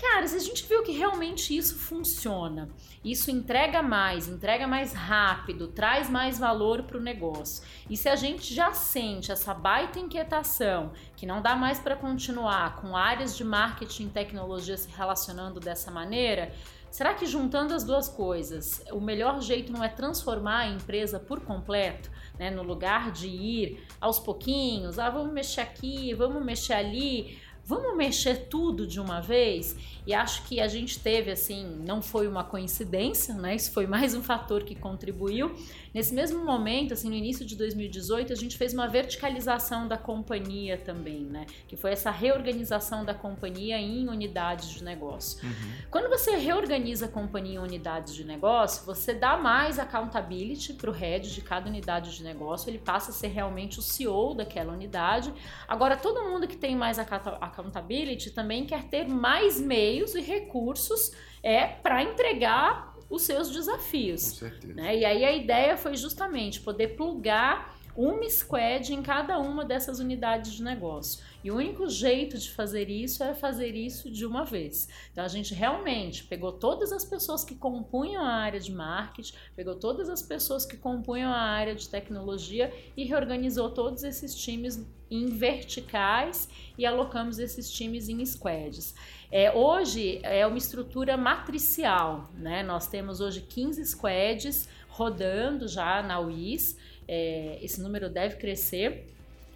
Cara, 0.00 0.26
se 0.26 0.34
a 0.34 0.40
gente 0.40 0.64
viu 0.66 0.82
que 0.82 0.92
realmente 0.92 1.54
isso 1.54 1.76
funciona, 1.76 2.70
isso 3.04 3.30
entrega 3.30 3.82
mais, 3.82 4.26
entrega 4.28 4.66
mais 4.66 4.94
rápido, 4.94 5.68
traz 5.68 6.08
mais 6.08 6.38
valor 6.38 6.84
para 6.84 6.96
o 6.96 7.02
negócio, 7.02 7.62
e 7.88 7.98
se 7.98 8.08
a 8.08 8.16
gente 8.16 8.54
já 8.54 8.72
sente 8.72 9.30
essa 9.30 9.52
baita 9.52 9.98
inquietação 9.98 10.92
que 11.14 11.26
não 11.26 11.42
dá 11.42 11.54
mais 11.54 11.78
para 11.78 11.94
continuar 11.94 12.76
com 12.76 12.96
áreas 12.96 13.36
de 13.36 13.44
marketing 13.44 14.06
e 14.06 14.10
tecnologia 14.10 14.76
se 14.78 14.88
relacionando 14.88 15.60
dessa 15.60 15.90
maneira, 15.90 16.50
será 16.90 17.12
que 17.12 17.26
juntando 17.26 17.74
as 17.74 17.84
duas 17.84 18.08
coisas, 18.08 18.82
o 18.92 19.02
melhor 19.02 19.42
jeito 19.42 19.70
não 19.70 19.84
é 19.84 19.88
transformar 19.88 20.60
a 20.60 20.68
empresa 20.68 21.20
por 21.20 21.40
completo? 21.40 22.10
Né, 22.38 22.50
no 22.50 22.62
lugar 22.62 23.10
de 23.12 23.28
ir 23.28 23.86
aos 24.00 24.18
pouquinhos, 24.18 24.98
ah, 24.98 25.10
vamos 25.10 25.30
mexer 25.30 25.60
aqui, 25.60 26.14
vamos 26.14 26.42
mexer 26.42 26.72
ali, 26.72 27.38
vamos 27.64 27.96
mexer 27.96 28.46
tudo 28.48 28.86
de 28.86 29.00
uma 29.00 29.20
vez? 29.20 29.76
E 30.06 30.14
acho 30.14 30.42
que 30.44 30.60
a 30.60 30.68
gente 30.68 30.98
teve, 30.98 31.30
assim, 31.30 31.64
não 31.86 32.02
foi 32.02 32.26
uma 32.26 32.42
coincidência, 32.42 33.34
né? 33.34 33.54
Isso 33.54 33.72
foi 33.72 33.86
mais 33.86 34.14
um 34.14 34.22
fator 34.22 34.64
que 34.64 34.74
contribuiu. 34.74 35.54
Nesse 35.92 36.14
mesmo 36.14 36.44
momento, 36.44 36.94
assim, 36.94 37.08
no 37.08 37.14
início 37.14 37.44
de 37.44 37.56
2018, 37.56 38.32
a 38.32 38.36
gente 38.36 38.56
fez 38.56 38.72
uma 38.72 38.86
verticalização 38.86 39.88
da 39.88 39.98
companhia 39.98 40.78
também, 40.78 41.22
né? 41.24 41.46
Que 41.66 41.76
foi 41.76 41.92
essa 41.92 42.10
reorganização 42.10 43.04
da 43.04 43.12
companhia 43.12 43.78
em 43.78 44.08
unidades 44.08 44.70
de 44.70 44.84
negócio. 44.84 45.44
Uhum. 45.44 45.72
Quando 45.90 46.08
você 46.08 46.36
reorganiza 46.36 47.06
a 47.06 47.08
companhia 47.08 47.56
em 47.56 47.58
unidades 47.58 48.14
de 48.14 48.24
negócio, 48.24 48.84
você 48.86 49.12
dá 49.12 49.36
mais 49.36 49.78
accountability 49.78 50.74
para 50.74 50.90
o 50.90 50.92
head 50.92 51.32
de 51.34 51.40
cada 51.40 51.68
unidade 51.68 52.16
de 52.16 52.22
negócio, 52.22 52.70
ele 52.70 52.78
passa 52.78 53.10
a 53.10 53.14
ser 53.14 53.28
realmente 53.28 53.78
o 53.78 53.82
CEO 53.82 54.34
daquela 54.34 54.72
unidade. 54.72 55.32
Agora, 55.66 55.96
todo 55.96 56.22
mundo 56.22 56.46
que 56.46 56.56
tem 56.56 56.76
mais 56.76 56.98
accountability 56.98 58.30
também 58.30 58.64
quer 58.64 58.84
ter 58.84 59.08
mais 59.08 59.60
meios 59.60 60.14
e 60.14 60.20
recursos 60.20 61.12
é 61.42 61.66
para 61.66 62.02
entregar 62.02 62.89
os 63.10 63.22
seus 63.22 63.50
desafios. 63.50 64.30
Com 64.30 64.36
certeza. 64.36 64.74
Né? 64.74 64.98
E 64.98 65.04
aí 65.04 65.24
a 65.24 65.32
ideia 65.36 65.76
foi 65.76 65.96
justamente 65.96 66.60
poder 66.60 66.96
plugar 66.96 67.76
uma 67.96 68.28
squad 68.30 68.94
em 68.94 69.02
cada 69.02 69.38
uma 69.38 69.64
dessas 69.64 69.98
unidades 69.98 70.52
de 70.52 70.62
negócio. 70.62 71.22
E 71.42 71.50
o 71.50 71.56
único 71.56 71.88
jeito 71.88 72.38
de 72.38 72.50
fazer 72.50 72.88
isso 72.88 73.22
é 73.22 73.34
fazer 73.34 73.74
isso 73.74 74.10
de 74.10 74.24
uma 74.24 74.44
vez. 74.44 74.88
Então 75.10 75.24
a 75.24 75.28
gente 75.28 75.52
realmente 75.54 76.24
pegou 76.24 76.52
todas 76.52 76.92
as 76.92 77.04
pessoas 77.04 77.44
que 77.44 77.54
compunham 77.54 78.22
a 78.22 78.32
área 78.32 78.60
de 78.60 78.72
marketing, 78.72 79.34
pegou 79.56 79.74
todas 79.74 80.08
as 80.08 80.22
pessoas 80.22 80.64
que 80.64 80.76
compunham 80.76 81.32
a 81.32 81.40
área 81.40 81.74
de 81.74 81.88
tecnologia 81.88 82.72
e 82.96 83.04
reorganizou 83.04 83.70
todos 83.70 84.04
esses 84.04 84.34
times 84.34 84.86
em 85.10 85.26
verticais 85.26 86.48
e 86.78 86.86
alocamos 86.86 87.38
esses 87.38 87.70
times 87.70 88.08
em 88.08 88.24
squads. 88.24 88.94
É, 89.32 89.52
hoje 89.52 90.18
é 90.24 90.44
uma 90.44 90.58
estrutura 90.58 91.16
matricial, 91.16 92.28
né? 92.36 92.64
Nós 92.64 92.88
temos 92.88 93.20
hoje 93.20 93.40
15 93.40 93.84
squads 93.86 94.68
rodando 94.88 95.68
já 95.68 96.02
na 96.02 96.18
UIS. 96.18 96.76
É, 97.06 97.58
esse 97.62 97.80
número 97.80 98.10
deve 98.10 98.36
crescer 98.36 99.06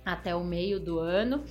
até 0.04 0.33
o 0.35 0.45
meio 0.45 0.78
do 0.78 1.00
ano. 1.00 1.45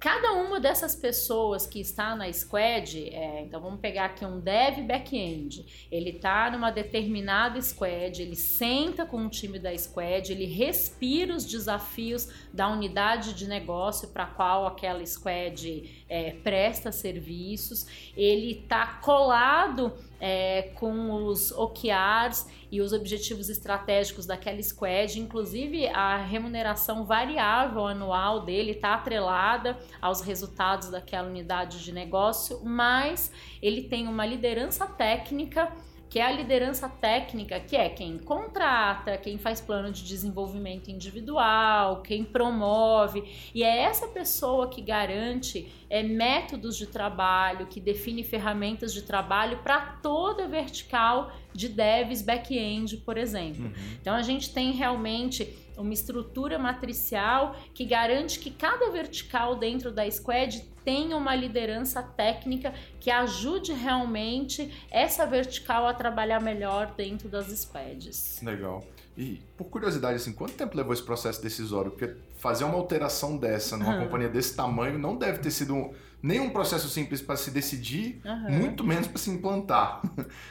Cada 0.00 0.32
uma 0.34 0.60
dessas 0.60 0.94
pessoas 0.94 1.66
que 1.66 1.80
está 1.80 2.14
na 2.14 2.32
squad, 2.32 3.08
é, 3.08 3.42
então 3.42 3.60
vamos 3.60 3.80
pegar 3.80 4.04
aqui 4.04 4.24
um 4.24 4.38
dev 4.38 4.80
back-end, 4.82 5.88
ele 5.90 6.10
está 6.10 6.48
numa 6.52 6.70
determinada 6.70 7.60
squad, 7.60 8.22
ele 8.22 8.36
senta 8.36 9.04
com 9.04 9.26
o 9.26 9.28
time 9.28 9.58
da 9.58 9.76
squad, 9.76 10.30
ele 10.30 10.46
respira 10.46 11.34
os 11.34 11.44
desafios 11.44 12.28
da 12.52 12.68
unidade 12.68 13.34
de 13.34 13.48
negócio 13.48 14.06
para 14.08 14.26
qual 14.26 14.68
aquela 14.68 15.04
squad 15.04 16.04
é, 16.08 16.30
presta 16.44 16.92
serviços, 16.92 17.84
ele 18.16 18.52
está 18.52 19.00
colado 19.02 19.92
é, 20.20 20.70
com 20.74 21.24
os 21.24 21.52
OKRs 21.52 22.46
e 22.70 22.80
os 22.80 22.92
objetivos 22.92 23.48
estratégicos 23.48 24.26
daquela 24.26 24.62
squad, 24.62 25.18
inclusive 25.18 25.86
a 25.88 26.18
remuneração 26.18 27.04
variável 27.04 27.86
anual 27.86 28.44
dele 28.44 28.72
está 28.72 28.94
atrelada 28.94 29.78
aos 30.00 30.20
resultados 30.20 30.90
daquela 30.90 31.28
unidade 31.28 31.82
de 31.82 31.92
negócio, 31.92 32.60
mas 32.64 33.32
ele 33.62 33.82
tem 33.82 34.06
uma 34.06 34.26
liderança 34.26 34.86
técnica 34.86 35.72
que 36.08 36.18
é 36.18 36.22
a 36.22 36.32
liderança 36.32 36.88
técnica, 36.88 37.60
que 37.60 37.76
é 37.76 37.88
quem 37.88 38.18
contrata, 38.18 39.16
quem 39.18 39.36
faz 39.38 39.60
plano 39.60 39.92
de 39.92 40.04
desenvolvimento 40.04 40.90
individual, 40.90 42.02
quem 42.02 42.24
promove, 42.24 43.24
e 43.54 43.62
é 43.62 43.78
essa 43.82 44.08
pessoa 44.08 44.68
que 44.68 44.80
garante 44.80 45.70
é, 45.90 46.02
métodos 46.02 46.76
de 46.76 46.86
trabalho, 46.86 47.66
que 47.66 47.80
define 47.80 48.24
ferramentas 48.24 48.92
de 48.92 49.02
trabalho 49.02 49.58
para 49.58 49.80
toda 50.02 50.48
vertical 50.48 51.32
de 51.52 51.68
devs 51.68 52.22
back-end, 52.22 52.98
por 52.98 53.16
exemplo. 53.16 53.64
Uhum. 53.64 53.96
Então 54.00 54.14
a 54.14 54.22
gente 54.22 54.52
tem 54.52 54.72
realmente 54.72 55.56
uma 55.76 55.92
estrutura 55.92 56.58
matricial 56.58 57.56
que 57.72 57.84
garante 57.84 58.38
que 58.38 58.50
cada 58.50 58.90
vertical 58.90 59.56
dentro 59.56 59.92
da 59.92 60.10
squad 60.10 60.64
tenha 60.84 61.16
uma 61.16 61.34
liderança 61.34 62.02
técnica 62.02 62.72
que 62.98 63.10
ajude 63.10 63.72
realmente 63.72 64.72
essa 64.90 65.26
vertical 65.26 65.86
a 65.86 65.94
trabalhar 65.94 66.40
melhor 66.40 66.94
dentro 66.96 67.28
das 67.28 67.46
squads. 67.46 68.40
Legal. 68.42 68.84
E 69.16 69.40
por 69.56 69.64
curiosidade, 69.64 70.16
assim, 70.16 70.32
quanto 70.32 70.54
tempo 70.54 70.76
levou 70.76 70.92
esse 70.92 71.02
processo 71.02 71.42
decisório? 71.42 71.90
Porque 71.90 72.14
fazer 72.38 72.64
uma 72.64 72.76
alteração 72.76 73.36
dessa 73.36 73.76
numa 73.76 73.98
companhia 73.98 74.28
desse 74.28 74.54
tamanho 74.54 74.98
não 74.98 75.16
deve 75.16 75.38
ter 75.38 75.50
sido 75.50 75.74
um, 75.74 75.92
nem 76.22 76.40
um 76.40 76.50
processo 76.50 76.88
simples 76.88 77.22
para 77.22 77.36
se 77.36 77.50
decidir, 77.50 78.20
uhum. 78.24 78.50
muito 78.50 78.82
menos 78.84 79.06
para 79.06 79.18
se 79.18 79.30
implantar. 79.30 80.02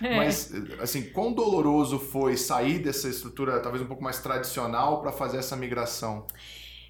É. 0.01 0.15
Mas, 0.15 0.51
assim, 0.79 1.09
quão 1.09 1.33
doloroso 1.33 1.99
foi 1.99 2.37
sair 2.37 2.79
dessa 2.79 3.09
estrutura 3.09 3.59
talvez 3.59 3.83
um 3.83 3.87
pouco 3.87 4.03
mais 4.03 4.19
tradicional 4.19 5.01
para 5.01 5.11
fazer 5.11 5.37
essa 5.37 5.55
migração? 5.55 6.25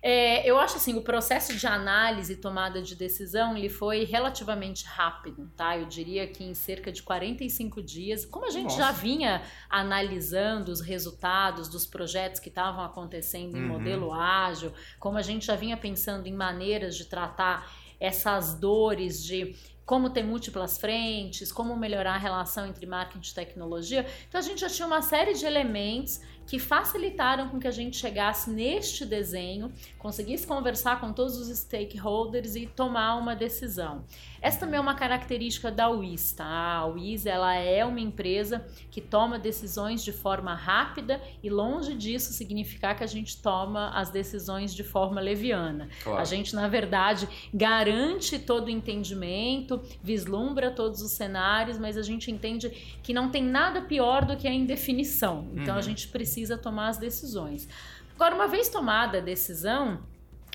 É, 0.01 0.47
eu 0.49 0.57
acho 0.59 0.77
assim, 0.77 0.95
o 0.95 1.01
processo 1.01 1.55
de 1.55 1.65
análise 1.65 2.33
e 2.33 2.35
tomada 2.35 2.81
de 2.81 2.95
decisão 2.95 3.57
ele 3.57 3.69
foi 3.69 4.03
relativamente 4.03 4.85
rápido, 4.85 5.51
tá? 5.55 5.77
Eu 5.77 5.85
diria 5.85 6.27
que 6.27 6.43
em 6.43 6.53
cerca 6.53 6.91
de 6.91 7.01
45 7.01 7.81
dias, 7.81 8.25
como 8.25 8.45
a 8.45 8.49
gente 8.49 8.65
Nossa. 8.65 8.77
já 8.77 8.91
vinha 8.91 9.41
analisando 9.69 10.71
os 10.71 10.81
resultados 10.81 11.67
dos 11.67 11.85
projetos 11.85 12.39
que 12.39 12.49
estavam 12.49 12.83
acontecendo 12.83 13.57
em 13.57 13.61
uhum. 13.61 13.67
modelo 13.67 14.13
ágil, 14.13 14.71
como 14.99 15.17
a 15.17 15.21
gente 15.21 15.45
já 15.45 15.55
vinha 15.55 15.75
pensando 15.75 16.27
em 16.27 16.33
maneiras 16.33 16.95
de 16.95 17.05
tratar 17.05 17.69
essas 17.99 18.53
dores 18.53 19.23
de 19.23 19.55
como 19.87 20.09
ter 20.09 20.21
múltiplas 20.21 20.77
frentes, 20.77 21.49
como 21.49 21.73
melhorar 21.77 22.15
a 22.15 22.17
relação 22.17 22.67
entre 22.67 22.85
marketing 22.85 23.31
e 23.31 23.33
tecnologia. 23.33 24.05
Então 24.27 24.37
a 24.37 24.41
gente 24.43 24.59
já 24.59 24.67
tinha 24.67 24.85
uma 24.85 25.01
série 25.01 25.33
de 25.33 25.45
elementos 25.45 26.19
que 26.45 26.59
facilitaram 26.59 27.47
com 27.47 27.57
que 27.57 27.67
a 27.67 27.71
gente 27.71 27.95
chegasse 27.95 28.49
neste 28.49 29.05
desenho, 29.05 29.71
conseguisse 29.97 30.45
conversar 30.45 30.99
com 30.99 31.13
todos 31.13 31.37
os 31.37 31.57
stakeholders 31.57 32.55
e 32.55 32.67
tomar 32.67 33.15
uma 33.15 33.33
decisão. 33.33 34.03
Essa 34.41 34.59
também 34.59 34.77
é 34.77 34.81
uma 34.81 34.95
característica 34.95 35.71
da 35.71 35.89
WIS, 35.89 36.33
tá? 36.33 36.45
A 36.45 36.85
WIS 36.85 37.25
ela 37.25 37.55
é 37.55 37.83
uma 37.83 37.99
empresa 37.99 38.65
que 38.91 39.01
toma 39.01 39.39
decisões 39.39 40.03
de 40.03 40.11
forma 40.11 40.53
rápida 40.53 41.21
e 41.41 41.49
longe 41.49 41.93
disso 41.93 42.33
significar 42.33 42.95
que 42.95 43.03
a 43.03 43.07
gente 43.07 43.41
toma 43.41 43.89
as 43.89 44.09
decisões 44.09 44.73
de 44.73 44.83
forma 44.83 45.19
leviana. 45.19 45.89
Claro. 46.03 46.21
A 46.21 46.23
gente, 46.23 46.55
na 46.55 46.67
verdade, 46.67 47.27
garante 47.53 48.39
todo 48.39 48.67
o 48.67 48.69
entendimento, 48.69 49.81
vislumbra 50.01 50.71
todos 50.71 51.01
os 51.01 51.11
cenários, 51.11 51.77
mas 51.77 51.97
a 51.97 52.01
gente 52.01 52.31
entende 52.31 52.69
que 53.01 53.13
não 53.13 53.29
tem 53.29 53.43
nada 53.43 53.81
pior 53.81 54.25
do 54.25 54.35
que 54.37 54.47
a 54.47 54.53
indefinição. 54.53 55.47
Então 55.53 55.73
uhum. 55.73 55.79
a 55.79 55.81
gente 55.81 56.07
precisa 56.07 56.57
tomar 56.57 56.89
as 56.89 56.97
decisões. 56.97 57.67
Agora, 58.15 58.33
uma 58.33 58.47
vez 58.47 58.67
tomada 58.67 59.19
a 59.19 59.21
decisão, 59.21 59.99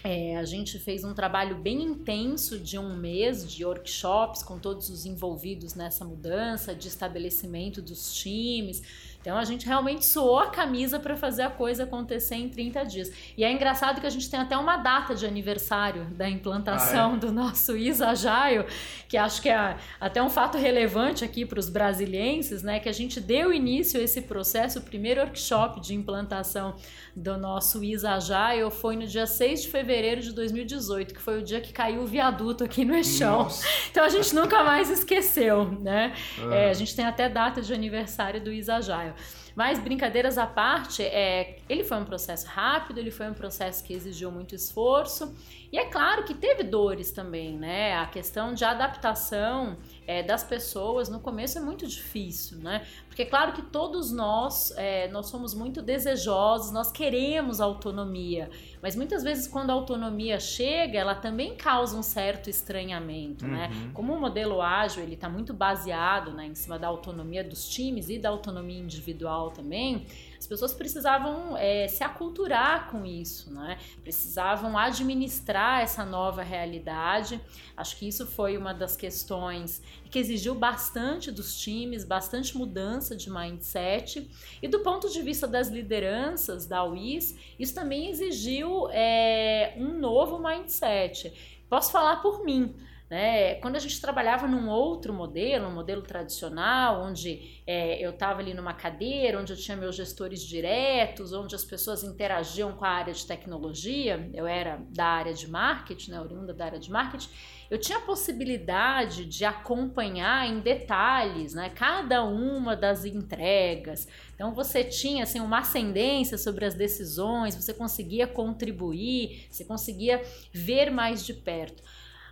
é, 0.04 0.36
a 0.36 0.44
gente 0.44 0.78
fez 0.78 1.04
um 1.04 1.14
trabalho 1.14 1.56
bem 1.56 1.82
intenso 1.82 2.58
de 2.58 2.76
um 2.76 2.96
mês 2.96 3.48
de 3.50 3.64
workshops 3.64 4.42
com 4.42 4.58
todos 4.58 4.90
os 4.90 5.06
envolvidos 5.06 5.74
nessa 5.74 6.04
mudança, 6.04 6.74
de 6.74 6.88
estabelecimento 6.88 7.80
dos 7.80 8.12
times. 8.14 8.82
Então 9.22 9.38
a 9.38 9.44
gente 9.44 9.64
realmente 9.64 10.04
suou 10.04 10.40
a 10.40 10.50
camisa 10.50 10.98
para 10.98 11.16
fazer 11.16 11.42
a 11.42 11.50
coisa 11.50 11.84
acontecer 11.84 12.34
em 12.34 12.48
30 12.48 12.84
dias. 12.84 13.12
E 13.38 13.44
é 13.44 13.52
engraçado 13.52 14.00
que 14.00 14.06
a 14.06 14.10
gente 14.10 14.28
tem 14.28 14.40
até 14.40 14.58
uma 14.58 14.76
data 14.76 15.14
de 15.14 15.24
aniversário 15.24 16.06
da 16.06 16.28
implantação 16.28 17.12
ah, 17.12 17.16
é? 17.16 17.18
do 17.18 17.30
nosso 17.30 17.76
Isajaio, 17.76 18.66
que 19.08 19.16
acho 19.16 19.40
que 19.40 19.48
é 19.48 19.76
até 20.00 20.20
um 20.20 20.28
fato 20.28 20.58
relevante 20.58 21.24
aqui 21.24 21.46
para 21.46 21.60
os 21.60 21.68
brasilienses, 21.68 22.64
né? 22.64 22.80
Que 22.80 22.88
a 22.88 22.92
gente 22.92 23.20
deu 23.20 23.52
início 23.52 24.00
a 24.00 24.02
esse 24.02 24.22
processo, 24.22 24.80
o 24.80 24.82
primeiro 24.82 25.20
workshop 25.20 25.80
de 25.80 25.94
implantação 25.94 26.74
do 27.14 27.36
nosso 27.36 27.84
Isajaio 27.84 28.70
foi 28.70 28.96
no 28.96 29.06
dia 29.06 29.26
6 29.26 29.62
de 29.62 29.68
fevereiro 29.68 30.22
de 30.22 30.32
2018, 30.32 31.14
que 31.14 31.20
foi 31.20 31.38
o 31.38 31.42
dia 31.42 31.60
que 31.60 31.72
caiu 31.72 32.02
o 32.02 32.06
viaduto 32.06 32.64
aqui 32.64 32.84
no 32.84 32.94
Eixão. 32.94 33.48
Então 33.90 34.04
a 34.04 34.08
gente 34.08 34.34
nunca 34.34 34.64
mais 34.64 34.88
esqueceu, 34.88 35.70
né? 35.80 36.14
Ah. 36.38 36.54
É, 36.54 36.70
a 36.70 36.72
gente 36.72 36.96
tem 36.96 37.04
até 37.04 37.28
data 37.28 37.60
de 37.60 37.74
aniversário 37.74 38.42
do 38.42 38.50
Isajaio. 38.50 39.14
Mas 39.54 39.78
brincadeiras 39.78 40.38
à 40.38 40.46
parte, 40.46 41.02
é, 41.02 41.58
ele 41.68 41.84
foi 41.84 41.98
um 41.98 42.04
processo 42.04 42.46
rápido, 42.46 42.98
ele 42.98 43.10
foi 43.10 43.28
um 43.28 43.34
processo 43.34 43.84
que 43.84 43.92
exigiu 43.92 44.30
muito 44.30 44.54
esforço. 44.54 45.34
E 45.72 45.78
é 45.78 45.86
claro 45.86 46.24
que 46.24 46.34
teve 46.34 46.62
dores 46.62 47.10
também, 47.12 47.56
né? 47.56 47.96
A 47.96 48.06
questão 48.06 48.52
de 48.52 48.62
adaptação 48.62 49.78
é, 50.06 50.22
das 50.22 50.44
pessoas 50.44 51.08
no 51.08 51.18
começo 51.18 51.56
é 51.56 51.62
muito 51.62 51.86
difícil, 51.86 52.58
né? 52.58 52.86
Porque 53.08 53.22
é 53.22 53.24
claro 53.24 53.52
que 53.52 53.62
todos 53.62 54.12
nós, 54.12 54.70
é, 54.76 55.08
nós 55.08 55.28
somos 55.28 55.54
muito 55.54 55.80
desejosos, 55.80 56.70
nós 56.72 56.92
queremos 56.92 57.58
autonomia, 57.58 58.50
mas 58.82 58.94
muitas 58.94 59.22
vezes 59.22 59.46
quando 59.46 59.70
a 59.70 59.72
autonomia 59.72 60.38
chega, 60.38 60.98
ela 60.98 61.14
também 61.14 61.56
causa 61.56 61.96
um 61.96 62.02
certo 62.02 62.50
estranhamento, 62.50 63.46
né? 63.46 63.70
uhum. 63.72 63.80
né? 63.80 63.90
Como 63.94 64.12
o 64.12 64.20
modelo 64.20 64.60
ágil, 64.60 65.02
ele 65.02 65.14
está 65.14 65.28
muito 65.28 65.54
baseado 65.54 66.32
né, 66.32 66.46
em 66.46 66.54
cima 66.54 66.78
da 66.78 66.88
autonomia 66.88 67.42
dos 67.42 67.66
times 67.66 68.10
e 68.10 68.18
da 68.18 68.28
autonomia 68.28 68.78
individual 68.78 69.41
também, 69.50 70.06
as 70.38 70.46
pessoas 70.46 70.74
precisavam 70.74 71.56
é, 71.56 71.86
se 71.86 72.02
aculturar 72.02 72.90
com 72.90 73.06
isso, 73.06 73.52
né? 73.52 73.78
Precisavam 74.02 74.76
administrar 74.76 75.82
essa 75.82 76.04
nova 76.04 76.42
realidade. 76.42 77.40
Acho 77.76 77.96
que 77.96 78.08
isso 78.08 78.26
foi 78.26 78.56
uma 78.56 78.74
das 78.74 78.96
questões 78.96 79.80
que 80.10 80.18
exigiu 80.18 80.54
bastante 80.54 81.30
dos 81.30 81.58
times, 81.58 82.04
bastante 82.04 82.56
mudança 82.56 83.14
de 83.14 83.30
mindset. 83.30 84.28
E 84.60 84.68
do 84.68 84.80
ponto 84.80 85.08
de 85.08 85.22
vista 85.22 85.46
das 85.46 85.68
lideranças 85.68 86.66
da 86.66 86.84
UIS, 86.84 87.36
isso 87.58 87.74
também 87.74 88.10
exigiu 88.10 88.88
é, 88.90 89.74
um 89.76 89.98
novo 89.98 90.38
mindset. 90.38 91.32
Posso 91.68 91.90
falar 91.90 92.16
por 92.16 92.44
mim. 92.44 92.74
Né? 93.12 93.56
Quando 93.56 93.76
a 93.76 93.78
gente 93.78 94.00
trabalhava 94.00 94.48
num 94.48 94.70
outro 94.70 95.12
modelo, 95.12 95.66
um 95.66 95.74
modelo 95.74 96.00
tradicional, 96.00 97.02
onde 97.02 97.60
é, 97.66 98.02
eu 98.02 98.12
estava 98.12 98.40
ali 98.40 98.54
numa 98.54 98.72
cadeira, 98.72 99.38
onde 99.38 99.52
eu 99.52 99.56
tinha 99.58 99.76
meus 99.76 99.94
gestores 99.94 100.40
diretos, 100.40 101.30
onde 101.34 101.54
as 101.54 101.62
pessoas 101.62 102.02
interagiam 102.02 102.72
com 102.72 102.86
a 102.86 102.88
área 102.88 103.12
de 103.12 103.26
tecnologia, 103.26 104.30
eu 104.32 104.46
era 104.46 104.80
da 104.88 105.04
área 105.04 105.34
de 105.34 105.46
marketing, 105.46 106.12
né, 106.12 106.20
oriunda 106.22 106.54
da 106.54 106.64
área 106.64 106.78
de 106.78 106.90
marketing, 106.90 107.28
eu 107.70 107.76
tinha 107.76 107.98
a 107.98 108.00
possibilidade 108.00 109.26
de 109.26 109.44
acompanhar 109.44 110.48
em 110.48 110.60
detalhes 110.60 111.52
né, 111.52 111.68
cada 111.68 112.24
uma 112.24 112.74
das 112.74 113.04
entregas. 113.04 114.08
Então 114.34 114.54
você 114.54 114.82
tinha 114.82 115.24
assim, 115.24 115.40
uma 115.40 115.58
ascendência 115.58 116.38
sobre 116.38 116.64
as 116.64 116.74
decisões, 116.74 117.54
você 117.54 117.74
conseguia 117.74 118.26
contribuir, 118.26 119.48
você 119.50 119.66
conseguia 119.66 120.22
ver 120.50 120.90
mais 120.90 121.26
de 121.26 121.34
perto. 121.34 121.82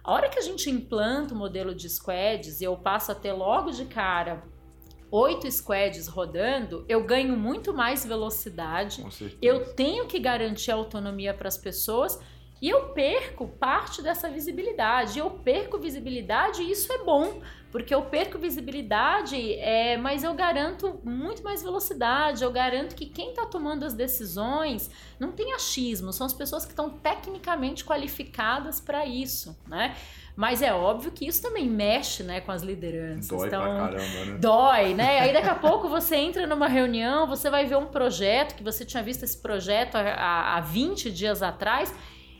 A 0.02 0.12
hora 0.12 0.28
que 0.28 0.38
a 0.38 0.42
gente 0.42 0.70
implanta 0.70 1.34
o 1.34 1.36
modelo 1.36 1.74
de 1.74 1.88
squads 1.88 2.60
e 2.60 2.64
eu 2.64 2.76
passo 2.76 3.12
a 3.12 3.14
ter 3.14 3.32
logo 3.32 3.70
de 3.70 3.84
cara 3.84 4.42
oito 5.10 5.50
squads 5.50 6.06
rodando, 6.06 6.84
eu 6.88 7.04
ganho 7.04 7.36
muito 7.36 7.74
mais 7.74 8.06
velocidade. 8.06 9.04
Eu 9.42 9.74
tenho 9.74 10.06
que 10.06 10.18
garantir 10.18 10.70
autonomia 10.70 11.34
para 11.34 11.48
as 11.48 11.58
pessoas 11.58 12.18
e 12.62 12.68
eu 12.68 12.90
perco 12.90 13.48
parte 13.48 14.02
dessa 14.02 14.30
visibilidade. 14.30 15.18
Eu 15.18 15.30
perco 15.30 15.78
visibilidade 15.78 16.62
e 16.62 16.70
isso 16.70 16.92
é 16.92 16.98
bom, 17.04 17.40
porque 17.70 17.94
eu 17.94 18.02
perco 18.02 18.38
visibilidade, 18.38 19.54
é, 19.54 19.96
mas 19.96 20.24
eu 20.24 20.34
garanto 20.34 21.00
muito 21.04 21.42
mais 21.42 21.62
velocidade. 21.62 22.42
Eu 22.42 22.50
garanto 22.50 22.96
que 22.96 23.06
quem 23.06 23.30
está 23.30 23.46
tomando 23.46 23.84
as 23.84 23.94
decisões 23.94 24.90
não 25.18 25.30
tem 25.30 25.52
achismo, 25.52 26.12
são 26.12 26.26
as 26.26 26.34
pessoas 26.34 26.64
que 26.64 26.72
estão 26.72 26.90
tecnicamente 26.90 27.84
qualificadas 27.84 28.80
para 28.80 29.06
isso, 29.06 29.56
né? 29.68 29.94
Mas 30.34 30.62
é 30.62 30.72
óbvio 30.72 31.12
que 31.12 31.26
isso 31.26 31.42
também 31.42 31.68
mexe, 31.68 32.22
né, 32.22 32.40
com 32.40 32.50
as 32.50 32.62
lideranças. 32.62 33.28
Dói 33.28 33.46
então, 33.46 33.60
pra 33.62 33.74
caramba, 33.74 34.24
né? 34.24 34.38
Dói, 34.38 34.94
né? 34.94 35.20
Aí 35.20 35.32
daqui 35.32 35.48
a 35.48 35.54
pouco 35.54 35.88
você 35.88 36.16
entra 36.16 36.46
numa 36.46 36.66
reunião, 36.66 37.26
você 37.26 37.50
vai 37.50 37.66
ver 37.66 37.76
um 37.76 37.86
projeto, 37.86 38.54
que 38.54 38.64
você 38.64 38.84
tinha 38.84 39.02
visto 39.02 39.22
esse 39.22 39.36
projeto 39.36 39.96
há, 39.96 40.56
há 40.56 40.60
20 40.60 41.10
dias 41.10 41.42
atrás, 41.42 41.94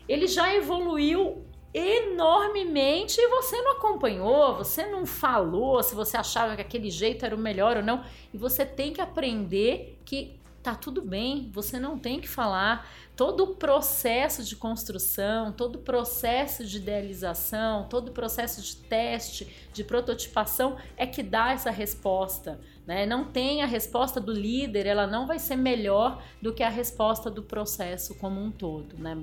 ele 0.09 0.27
já 0.27 0.53
evoluiu 0.53 1.45
enormemente 1.73 3.19
e 3.19 3.27
você 3.29 3.61
não 3.61 3.73
acompanhou, 3.73 4.55
você 4.55 4.85
não 4.85 5.05
falou 5.05 5.81
se 5.81 5.95
você 5.95 6.17
achava 6.17 6.55
que 6.55 6.61
aquele 6.61 6.89
jeito 6.89 7.25
era 7.25 7.35
o 7.35 7.39
melhor 7.39 7.77
ou 7.77 7.83
não. 7.83 8.03
E 8.33 8.37
você 8.37 8.65
tem 8.65 8.91
que 8.91 9.01
aprender 9.01 9.97
que 10.03 10.39
tá 10.61 10.75
tudo 10.75 11.01
bem, 11.01 11.49
você 11.51 11.79
não 11.79 11.97
tem 11.97 12.19
que 12.19 12.27
falar, 12.27 12.87
todo 13.15 13.43
o 13.43 13.55
processo 13.55 14.43
de 14.43 14.55
construção, 14.55 15.51
todo 15.51 15.77
o 15.77 15.79
processo 15.79 16.65
de 16.65 16.77
idealização, 16.77 17.87
todo 17.89 18.09
o 18.09 18.11
processo 18.11 18.61
de 18.61 18.75
teste, 18.75 19.47
de 19.73 19.83
prototipação 19.83 20.77
é 20.95 21.07
que 21.07 21.23
dá 21.23 21.51
essa 21.51 21.71
resposta. 21.71 22.59
Né? 22.85 23.05
Não 23.05 23.25
tem 23.25 23.61
a 23.61 23.65
resposta 23.65 24.19
do 24.19 24.31
líder, 24.31 24.85
ela 24.85 25.05
não 25.05 25.27
vai 25.27 25.37
ser 25.37 25.55
melhor 25.55 26.23
do 26.41 26.53
que 26.53 26.63
a 26.63 26.69
resposta 26.69 27.29
do 27.29 27.43
processo 27.43 28.15
como 28.15 28.41
um 28.41 28.51
todo. 28.51 28.97
Né? 28.97 29.17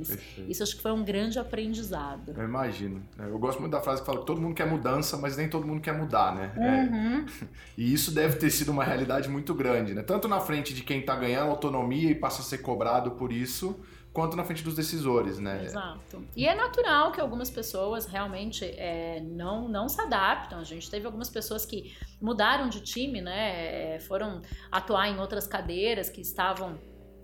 isso 0.48 0.62
acho 0.62 0.76
que 0.76 0.82
foi 0.82 0.92
um 0.92 1.04
grande 1.04 1.38
aprendizado. 1.38 2.34
Eu 2.36 2.44
imagino. 2.44 3.02
Eu 3.18 3.38
gosto 3.38 3.60
muito 3.60 3.72
da 3.72 3.80
frase 3.80 4.00
que 4.00 4.06
fala 4.06 4.20
que 4.20 4.26
todo 4.26 4.40
mundo 4.40 4.54
quer 4.54 4.66
mudança, 4.66 5.16
mas 5.16 5.36
nem 5.36 5.48
todo 5.48 5.66
mundo 5.66 5.80
quer 5.80 5.96
mudar, 5.96 6.34
né? 6.34 6.52
É. 6.56 6.92
Uhum. 6.92 7.26
É... 7.42 7.58
E 7.76 7.92
isso 7.92 8.10
deve 8.10 8.36
ter 8.36 8.50
sido 8.50 8.72
uma 8.72 8.82
realidade 8.82 9.28
muito 9.28 9.54
grande, 9.54 9.94
né? 9.94 10.02
Tanto 10.02 10.26
na 10.26 10.40
frente 10.40 10.74
de 10.74 10.82
quem 10.82 11.00
está 11.00 11.14
ganhando 11.14 11.50
autonomia 11.50 12.10
e 12.10 12.14
passa 12.14 12.42
a 12.42 12.44
ser 12.44 12.58
cobrado 12.58 13.12
por 13.12 13.32
isso, 13.32 13.78
quanto 14.18 14.37
na 14.37 14.42
frente 14.42 14.64
dos 14.64 14.75
decisores, 14.75 15.38
né? 15.38 15.64
Exato. 15.64 16.25
E 16.34 16.44
é 16.44 16.52
natural 16.52 17.12
que 17.12 17.20
algumas 17.20 17.48
pessoas 17.48 18.04
realmente 18.04 18.64
é, 18.64 19.20
não, 19.20 19.68
não 19.68 19.88
se 19.88 20.00
adaptam. 20.00 20.58
A 20.58 20.64
gente 20.64 20.90
teve 20.90 21.06
algumas 21.06 21.30
pessoas 21.30 21.64
que 21.64 21.96
mudaram 22.20 22.68
de 22.68 22.80
time, 22.80 23.20
né? 23.20 23.94
É, 23.94 24.00
foram 24.00 24.42
atuar 24.72 25.08
em 25.08 25.20
outras 25.20 25.46
cadeiras 25.46 26.10
que 26.10 26.20
estavam 26.20 26.76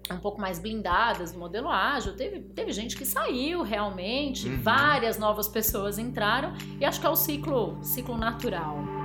um 0.09 0.19
pouco 0.19 0.41
mais 0.41 0.61
blindadas 0.61 1.33
do 1.33 1.39
modelo 1.41 1.69
ágil. 1.69 2.15
Teve, 2.15 2.39
teve 2.41 2.71
gente 2.71 2.97
que 2.97 3.05
saiu 3.05 3.63
realmente, 3.63 4.49
uhum. 4.49 4.63
várias 4.63 5.19
novas 5.19 5.49
pessoas 5.49 5.99
entraram 5.99 6.53
e 6.79 6.85
acho 6.85 7.01
que 7.01 7.07
é 7.09 7.11
o 7.11 7.17
ciclo, 7.17 7.83
ciclo 7.83 8.17
natural. 8.17 9.04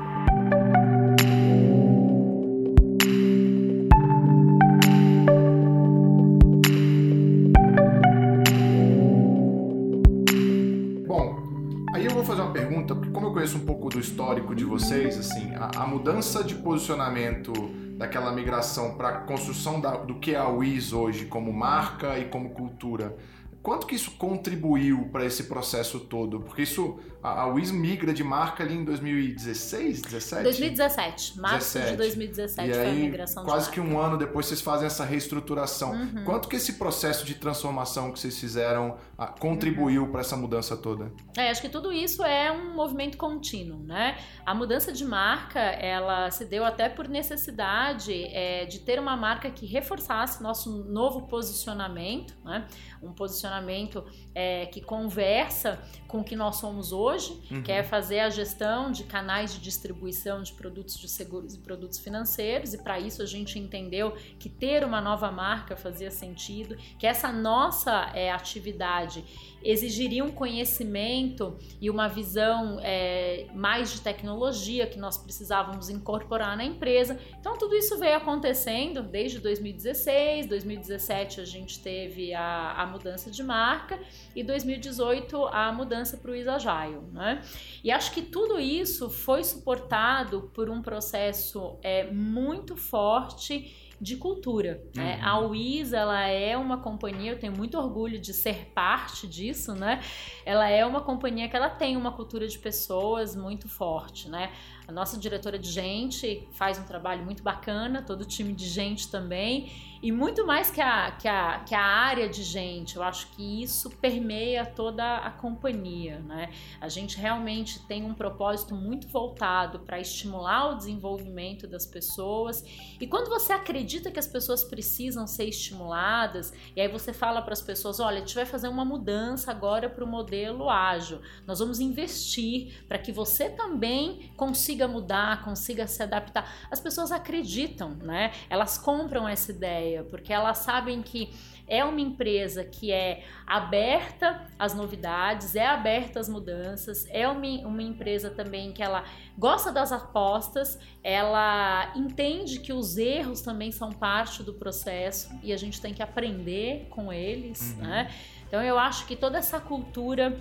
Conheço 13.39 13.57
um 13.57 13.65
pouco 13.65 13.87
do 13.87 14.01
histórico 14.01 14.53
de 14.53 14.65
vocês, 14.65 15.17
assim, 15.17 15.55
a, 15.55 15.83
a 15.83 15.87
mudança 15.87 16.43
de 16.43 16.55
posicionamento 16.55 17.53
daquela 17.97 18.33
migração 18.33 18.95
para 18.97 19.07
a 19.07 19.13
construção 19.21 19.79
da, 19.79 19.95
do 19.95 20.15
que 20.15 20.35
é 20.35 20.37
a 20.37 20.49
Wiz 20.49 20.91
hoje 20.91 21.23
como 21.25 21.53
marca 21.53 22.19
e 22.19 22.25
como 22.25 22.49
cultura 22.49 23.15
Quanto 23.61 23.85
que 23.85 23.95
isso 23.95 24.11
contribuiu 24.11 25.09
para 25.11 25.25
esse 25.25 25.43
processo 25.43 25.99
todo? 25.99 26.39
Porque 26.39 26.61
isso, 26.61 26.97
a, 27.23 27.43
a 27.43 27.47
Wiz 27.47 27.71
migra 27.71 28.13
de 28.13 28.23
marca 28.23 28.63
ali 28.63 28.75
em 28.75 28.83
2016, 28.83 30.01
17? 30.01 30.43
2017, 30.43 31.39
março 31.39 31.77
17. 31.77 31.91
de 31.91 31.97
2017 31.97 32.69
e 32.69 32.73
foi 32.73 32.81
aí, 32.83 32.89
a 32.89 32.93
migração 32.93 33.43
quase 33.43 33.69
que 33.69 33.79
um 33.79 33.99
ano 33.99 34.17
depois 34.17 34.45
vocês 34.45 34.61
fazem 34.61 34.87
essa 34.87 35.03
reestruturação. 35.03 35.91
Uhum. 35.91 36.23
Quanto 36.25 36.47
que 36.47 36.55
esse 36.55 36.73
processo 36.73 37.25
de 37.25 37.35
transformação 37.35 38.11
que 38.11 38.19
vocês 38.19 38.37
fizeram 38.39 38.97
a, 39.17 39.27
contribuiu 39.27 40.03
uhum. 40.03 40.11
para 40.11 40.21
essa 40.21 40.35
mudança 40.35 40.77
toda? 40.77 41.11
É, 41.37 41.49
acho 41.49 41.61
que 41.61 41.69
tudo 41.69 41.91
isso 41.91 42.23
é 42.23 42.51
um 42.51 42.75
movimento 42.75 43.17
contínuo, 43.17 43.83
né? 43.83 44.17
A 44.45 44.53
mudança 44.53 44.91
de 44.91 45.05
marca, 45.05 45.59
ela 45.59 46.29
se 46.31 46.45
deu 46.45 46.63
até 46.63 46.89
por 46.89 47.07
necessidade 47.07 48.13
é, 48.13 48.65
de 48.65 48.79
ter 48.79 48.99
uma 48.99 49.15
marca 49.17 49.49
que 49.49 49.65
reforçasse 49.65 50.41
nosso 50.41 50.83
novo 50.85 51.23
posicionamento, 51.23 52.37
né? 52.43 52.67
Um 53.01 53.13
posicionamento 53.13 53.39
posicionamento 53.39 54.03
é, 54.33 54.65
que 54.65 54.81
conversa 54.81 55.79
com 56.07 56.19
o 56.19 56.23
que 56.23 56.35
nós 56.35 56.57
somos 56.57 56.91
hoje, 56.91 57.08
uhum. 57.17 57.63
que 57.63 57.71
é 57.71 57.83
fazer 57.83 58.19
a 58.19 58.29
gestão 58.29 58.91
de 58.91 59.03
canais 59.03 59.53
de 59.53 59.59
distribuição 59.59 60.41
de 60.41 60.53
produtos 60.53 60.97
de 60.97 61.07
seguros 61.07 61.55
e 61.55 61.59
produtos 61.59 61.99
financeiros, 61.99 62.73
e 62.73 62.77
para 62.77 62.99
isso 62.99 63.21
a 63.21 63.25
gente 63.25 63.57
entendeu 63.57 64.15
que 64.37 64.49
ter 64.49 64.83
uma 64.83 65.01
nova 65.01 65.31
marca 65.31 65.75
fazia 65.75 66.11
sentido, 66.11 66.75
que 66.97 67.07
essa 67.07 67.31
nossa 67.31 68.11
é, 68.13 68.31
atividade 68.31 69.23
exigiria 69.63 70.23
um 70.23 70.31
conhecimento 70.31 71.57
e 71.81 71.89
uma 71.89 72.07
visão 72.07 72.79
é, 72.81 73.47
mais 73.53 73.91
de 73.91 74.01
tecnologia 74.01 74.87
que 74.87 74.97
nós 74.97 75.17
precisávamos 75.17 75.89
incorporar 75.89 76.55
na 76.55 76.63
empresa. 76.63 77.19
Então, 77.39 77.57
tudo 77.57 77.75
isso 77.75 77.97
veio 77.97 78.17
acontecendo 78.17 79.03
desde 79.03 79.39
2016, 79.39 80.47
2017 80.47 81.41
a 81.41 81.45
gente 81.45 81.79
teve 81.79 82.33
a, 82.33 82.73
a 82.73 82.85
mudança 82.85 83.29
de 83.29 83.43
marca 83.43 83.99
e 84.35 84.43
2018 84.43 85.45
a 85.45 85.71
mudança 85.71 86.17
para 86.17 86.31
o 86.31 86.35
Isagile. 86.35 87.01
Né? 87.11 87.41
E 87.83 87.91
acho 87.91 88.11
que 88.11 88.21
tudo 88.21 88.59
isso 88.59 89.09
foi 89.09 89.43
suportado 89.43 90.49
por 90.53 90.69
um 90.69 90.81
processo 90.81 91.77
é, 91.81 92.09
muito 92.11 92.75
forte 92.75 93.88
de 93.99 94.15
cultura. 94.15 94.83
Né? 94.95 95.17
Uhum. 95.17 95.27
A 95.27 95.39
WIS, 95.39 95.93
ela 95.93 96.25
é 96.27 96.55
uma 96.57 96.77
companhia, 96.77 97.31
eu 97.31 97.39
tenho 97.39 97.55
muito 97.55 97.77
orgulho 97.77 98.19
de 98.19 98.33
ser 98.33 98.71
parte 98.73 99.27
disso, 99.27 99.73
né? 99.73 100.01
Ela 100.45 100.69
é 100.69 100.85
uma 100.85 101.01
companhia 101.01 101.49
que 101.49 101.55
ela 101.55 101.69
tem 101.69 101.97
uma 101.97 102.11
cultura 102.11 102.47
de 102.47 102.57
pessoas 102.57 103.35
muito 103.35 103.67
forte, 103.67 104.29
né? 104.29 104.51
A 104.89 104.91
nossa 104.91 105.19
diretora 105.19 105.59
de 105.59 105.69
gente 105.69 106.47
faz 106.51 106.79
um 106.79 106.83
trabalho 106.83 107.23
muito 107.23 107.43
bacana, 107.43 108.01
todo 108.01 108.21
o 108.21 108.25
time 108.25 108.51
de 108.53 108.67
gente 108.67 109.07
também, 109.07 109.71
e 110.01 110.11
muito 110.11 110.47
mais 110.47 110.71
que 110.71 110.81
a, 110.81 111.11
que 111.11 111.27
a, 111.27 111.59
que 111.59 111.75
a 111.75 111.83
área 111.83 112.27
de 112.27 112.41
gente, 112.41 112.95
eu 112.95 113.03
acho 113.03 113.27
que 113.31 113.61
isso 113.61 113.91
permeia 113.97 114.65
toda 114.65 115.17
a 115.17 115.29
companhia. 115.29 116.19
Né? 116.19 116.49
A 116.81 116.87
gente 116.87 117.17
realmente 117.17 117.85
tem 117.85 118.03
um 118.03 118.15
propósito 118.15 118.73
muito 118.73 119.07
voltado 119.09 119.79
para 119.81 119.99
estimular 119.99 120.71
o 120.71 120.75
desenvolvimento 120.75 121.67
das 121.67 121.85
pessoas, 121.85 122.63
e 122.99 123.05
quando 123.05 123.29
você 123.29 123.53
acredita 123.53 124.09
que 124.09 124.17
as 124.17 124.27
pessoas 124.27 124.63
precisam 124.63 125.27
ser 125.27 125.45
estimuladas, 125.45 126.51
e 126.75 126.81
aí 126.81 126.87
você 126.87 127.13
fala 127.13 127.43
para 127.43 127.53
as 127.53 127.61
pessoas: 127.61 127.99
olha, 127.99 128.17
a 128.17 128.19
gente 128.21 128.33
vai 128.33 128.45
fazer 128.45 128.69
uma 128.69 128.83
mudança 128.83 129.51
agora 129.51 129.87
para 129.87 130.03
o 130.03 130.07
modelo 130.07 130.67
ágil, 130.67 131.21
nós 131.45 131.59
vamos 131.59 131.79
investir 131.79 132.85
para 132.87 132.97
que 132.97 133.11
você 133.11 133.49
também 133.49 134.31
consiga 134.35 134.78
consiga 134.79 134.87
mudar, 134.87 135.43
consiga 135.43 135.87
se 135.87 136.01
adaptar. 136.01 136.49
As 136.71 136.79
pessoas 136.79 137.11
acreditam, 137.11 137.91
né? 138.01 138.31
Elas 138.49 138.77
compram 138.77 139.27
essa 139.27 139.51
ideia 139.51 140.03
porque 140.03 140.31
elas 140.31 140.59
sabem 140.59 141.01
que 141.01 141.33
é 141.67 141.83
uma 141.83 141.99
empresa 141.99 142.63
que 142.63 142.91
é 142.91 143.23
aberta 143.45 144.47
às 144.57 144.73
novidades, 144.73 145.55
é 145.55 145.67
aberta 145.67 146.19
às 146.19 146.27
mudanças, 146.27 147.05
é 147.09 147.27
uma, 147.27 147.67
uma 147.67 147.83
empresa 147.83 148.29
também 148.29 148.71
que 148.71 148.81
ela 148.81 149.03
gosta 149.37 149.71
das 149.71 149.91
apostas, 149.91 150.79
ela 151.03 151.91
entende 151.95 152.59
que 152.59 152.73
os 152.73 152.97
erros 152.97 153.41
também 153.41 153.71
são 153.71 153.91
parte 153.91 154.41
do 154.41 154.53
processo 154.53 155.29
e 155.43 155.53
a 155.53 155.57
gente 155.57 155.79
tem 155.79 155.93
que 155.93 156.01
aprender 156.01 156.87
com 156.89 157.13
eles, 157.13 157.75
uhum. 157.77 157.83
né? 157.83 158.11
Então 158.47 158.63
eu 158.63 158.79
acho 158.79 159.05
que 159.05 159.15
toda 159.15 159.37
essa 159.37 159.59
cultura 159.59 160.35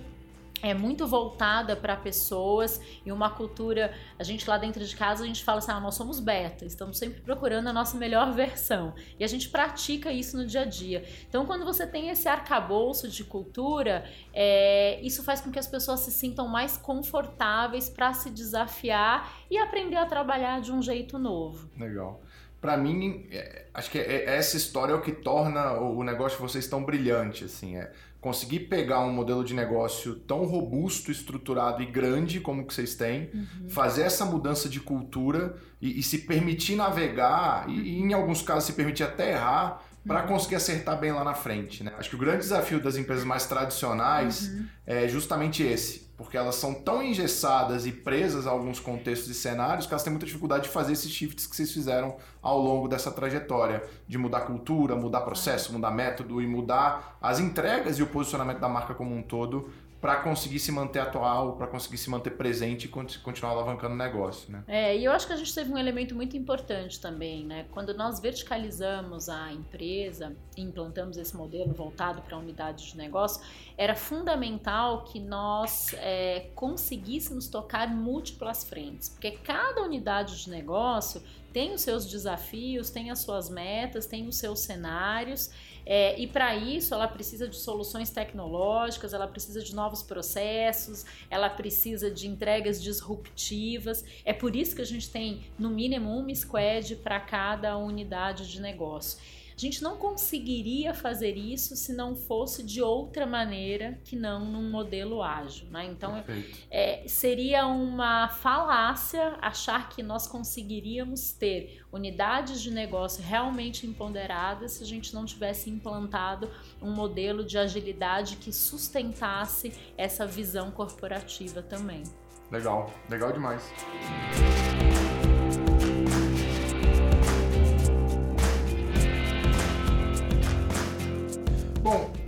é 0.61 0.73
muito 0.73 1.07
voltada 1.07 1.75
para 1.75 1.95
pessoas 1.95 2.81
e 3.05 3.11
uma 3.11 3.29
cultura. 3.29 3.93
A 4.17 4.23
gente 4.23 4.49
lá 4.49 4.57
dentro 4.57 4.83
de 4.83 4.95
casa 4.95 5.23
a 5.23 5.27
gente 5.27 5.43
fala 5.43 5.59
assim: 5.59 5.71
ah, 5.71 5.79
nós 5.79 5.95
somos 5.95 6.19
beta, 6.19 6.65
estamos 6.65 6.97
sempre 6.97 7.21
procurando 7.21 7.67
a 7.67 7.73
nossa 7.73 7.97
melhor 7.97 8.31
versão 8.33 8.93
e 9.19 9.23
a 9.23 9.27
gente 9.27 9.49
pratica 9.49 10.11
isso 10.11 10.37
no 10.37 10.45
dia 10.45 10.61
a 10.61 10.65
dia. 10.65 11.03
Então, 11.27 11.45
quando 11.45 11.65
você 11.65 11.85
tem 11.85 12.09
esse 12.09 12.27
arcabouço 12.27 13.07
de 13.07 13.23
cultura, 13.23 14.05
é, 14.33 14.99
isso 15.01 15.23
faz 15.23 15.41
com 15.41 15.51
que 15.51 15.59
as 15.59 15.67
pessoas 15.67 16.01
se 16.01 16.11
sintam 16.11 16.47
mais 16.47 16.77
confortáveis 16.77 17.89
para 17.89 18.13
se 18.13 18.29
desafiar 18.29 19.33
e 19.49 19.57
aprender 19.57 19.97
a 19.97 20.05
trabalhar 20.05 20.61
de 20.61 20.71
um 20.71 20.81
jeito 20.81 21.17
novo. 21.17 21.69
Legal. 21.77 22.21
Para 22.61 22.75
mim, 22.75 23.25
é, 23.31 23.65
acho 23.73 23.89
que 23.89 23.97
é, 23.97 24.25
é, 24.25 24.35
essa 24.35 24.57
história 24.57 24.91
é 24.91 24.95
o 24.95 25.01
que 25.01 25.11
torna 25.11 25.73
o 25.73 26.03
negócio 26.03 26.37
de 26.37 26.41
vocês 26.41 26.67
tão 26.67 26.83
brilhante, 26.83 27.45
assim. 27.45 27.77
É 27.77 27.91
conseguir 28.19 28.61
pegar 28.61 28.99
um 28.99 29.13
modelo 29.13 29.43
de 29.43 29.53
negócio 29.53 30.15
tão 30.15 30.43
robusto, 30.43 31.09
estruturado 31.09 31.81
e 31.81 31.85
grande 31.85 32.41
como 32.41 32.65
que 32.67 32.73
vocês 32.73 32.95
têm, 32.95 33.29
uhum. 33.33 33.69
fazer 33.69 34.01
essa 34.01 34.25
mudança 34.25 34.67
de 34.67 34.79
cultura 34.81 35.55
e, 35.81 35.99
e 35.99 36.03
se 36.03 36.19
permitir 36.19 36.75
navegar 36.75 37.69
e, 37.69 37.79
e, 37.79 37.99
em 37.99 38.13
alguns 38.13 38.41
casos, 38.41 38.65
se 38.65 38.73
permitir 38.73 39.03
até 39.03 39.31
errar 39.31 39.81
para 40.05 40.21
uhum. 40.21 40.27
conseguir 40.27 40.55
acertar 40.55 40.99
bem 40.99 41.13
lá 41.13 41.23
na 41.23 41.33
frente. 41.33 41.81
Né? 41.81 41.93
Acho 41.97 42.09
que 42.09 42.15
o 42.15 42.19
grande 42.19 42.39
desafio 42.39 42.81
das 42.81 42.97
empresas 42.97 43.23
mais 43.23 43.45
tradicionais 43.45 44.49
uhum. 44.49 44.65
é 44.85 45.07
justamente 45.07 45.63
esse 45.63 46.08
porque 46.19 46.35
elas 46.35 46.55
são 46.55 46.73
tão 46.73 47.01
engessadas 47.01 47.85
e 47.85 47.93
presas 47.93 48.45
a 48.45 48.49
alguns 48.49 48.77
contextos 48.77 49.29
e 49.29 49.33
cenários 49.33 49.87
que 49.87 49.93
elas 49.93 50.03
têm 50.03 50.11
muita 50.11 50.25
dificuldade 50.25 50.63
de 50.63 50.69
fazer 50.69 50.91
esses 50.91 51.09
shifts 51.09 51.47
que 51.47 51.55
vocês 51.55 51.71
fizeram 51.71 52.17
ao 52.41 52.59
longo 52.59 52.89
dessa 52.89 53.09
trajetória, 53.09 53.81
de 54.05 54.17
mudar 54.17 54.41
cultura, 54.41 54.97
mudar 54.97 55.21
processo, 55.21 55.71
mudar 55.71 55.91
método 55.91 56.41
e 56.41 56.45
mudar 56.45 57.17
as 57.21 57.39
entregas 57.39 57.99
e 57.99 58.03
o 58.03 58.07
posicionamento 58.07 58.59
da 58.59 58.67
marca 58.67 58.93
como 58.93 59.15
um 59.15 59.23
todo 59.23 59.71
para 60.01 60.15
conseguir 60.17 60.59
se 60.59 60.71
manter 60.71 60.99
atual, 60.99 61.57
para 61.57 61.67
conseguir 61.67 61.97
se 61.97 62.09
manter 62.09 62.31
presente 62.31 62.85
e 62.85 63.19
continuar 63.19 63.51
alavancando 63.51 63.93
o 63.93 63.97
negócio, 63.97 64.51
né? 64.51 64.63
É, 64.67 64.97
e 64.97 65.03
eu 65.03 65.11
acho 65.11 65.27
que 65.27 65.33
a 65.33 65.35
gente 65.35 65.53
teve 65.53 65.71
um 65.71 65.77
elemento 65.77 66.15
muito 66.15 66.37
importante 66.37 66.99
também, 67.01 67.45
né? 67.45 67.65
Quando 67.71 67.93
nós 67.93 68.19
verticalizamos 68.19 69.27
a 69.27 69.51
empresa 69.51 70.33
e 70.55 70.61
implantamos 70.61 71.17
esse 71.17 71.35
modelo 71.35 71.73
voltado 71.73 72.21
para 72.21 72.35
a 72.35 72.39
unidade 72.39 72.91
de 72.91 72.97
negócio, 72.97 73.41
era 73.83 73.95
fundamental 73.95 75.05
que 75.05 75.21
nós 75.21 75.93
é, 75.93 76.49
conseguíssemos 76.53 77.47
tocar 77.47 77.87
múltiplas 77.87 78.65
frentes, 78.65 79.07
porque 79.07 79.31
cada 79.31 79.81
unidade 79.81 80.43
de 80.43 80.49
negócio 80.49 81.23
tem 81.53 81.73
os 81.73 81.81
seus 81.81 82.05
desafios, 82.05 82.89
tem 82.89 83.09
as 83.09 83.19
suas 83.19 83.49
metas, 83.49 84.05
tem 84.05 84.27
os 84.27 84.35
seus 84.35 84.59
cenários 84.59 85.49
É, 85.91 86.19
e 86.19 86.27
para 86.27 86.55
isso 86.55 86.93
ela 86.93 87.07
precisa 87.07 87.47
de 87.47 87.55
soluções 87.55 88.11
tecnológicas, 88.11 89.11
ela 89.11 89.27
precisa 89.27 89.59
de 89.59 89.73
novos 89.73 90.03
processos, 90.03 91.03
ela 91.31 91.49
precisa 91.49 92.11
de 92.11 92.27
entregas 92.27 92.79
disruptivas. 92.79 94.05
É 94.23 94.31
por 94.31 94.55
isso 94.55 94.75
que 94.75 94.83
a 94.83 94.85
gente 94.85 95.09
tem 95.09 95.41
no 95.57 95.69
mínimo 95.69 96.15
uma 96.15 96.35
squad 96.35 96.95
para 96.97 97.19
cada 97.19 97.75
unidade 97.75 98.51
de 98.51 98.61
negócio. 98.61 99.17
A 99.59 99.61
gente 99.61 99.83
não 99.83 99.97
conseguiria 99.97 100.93
fazer 100.93 101.35
isso 101.35 101.75
se 101.75 101.91
não 101.91 102.15
fosse 102.15 102.63
de 102.63 102.81
outra 102.81 103.25
maneira 103.25 103.99
que 104.05 104.15
não 104.15 104.45
num 104.45 104.71
modelo 104.71 105.21
ágil. 105.21 105.67
Né? 105.69 105.83
Então, 105.83 106.23
é, 106.71 107.03
seria 107.05 107.67
uma 107.67 108.29
falácia 108.29 109.37
achar 109.41 109.89
que 109.89 110.01
nós 110.01 110.25
conseguiríamos 110.27 111.33
ter 111.33 111.83
unidades 111.91 112.61
de 112.61 112.71
negócio 112.71 113.21
realmente 113.21 113.85
empoderadas 113.85 114.71
se 114.71 114.83
a 114.83 114.87
gente 114.87 115.13
não 115.13 115.25
tivesse 115.25 115.69
implantado 115.69 116.49
um 116.81 116.91
modelo 116.91 117.43
de 117.43 117.57
agilidade 117.57 118.37
que 118.37 118.53
sustentasse 118.53 119.73
essa 119.97 120.25
visão 120.25 120.71
corporativa 120.71 121.61
também. 121.61 122.03
Legal, 122.49 122.89
legal 123.09 123.33
demais. 123.33 123.61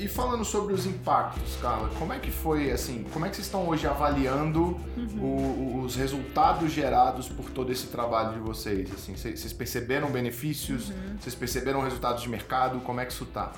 E 0.01 0.07
falando 0.07 0.43
sobre 0.43 0.73
os 0.73 0.85
impactos, 0.87 1.55
Carla, 1.61 1.89
como 1.99 2.11
é 2.11 2.17
que 2.17 2.31
foi, 2.31 2.71
assim, 2.71 3.05
como 3.13 3.23
é 3.25 3.29
que 3.29 3.35
vocês 3.35 3.45
estão 3.45 3.67
hoje 3.67 3.85
avaliando 3.85 4.79
uhum. 4.97 5.21
o, 5.21 5.83
os 5.83 5.95
resultados 5.95 6.71
gerados 6.71 7.29
por 7.29 7.51
todo 7.51 7.71
esse 7.71 7.87
trabalho 7.87 8.33
de 8.33 8.39
vocês? 8.39 8.91
Assim, 8.91 9.15
vocês 9.15 9.53
perceberam 9.53 10.09
benefícios? 10.09 10.89
Uhum. 10.89 11.17
Vocês 11.19 11.35
perceberam 11.35 11.81
resultados 11.81 12.23
de 12.23 12.29
mercado? 12.29 12.79
Como 12.79 12.99
é 12.99 13.05
que 13.05 13.13
isso 13.13 13.25
está? 13.25 13.51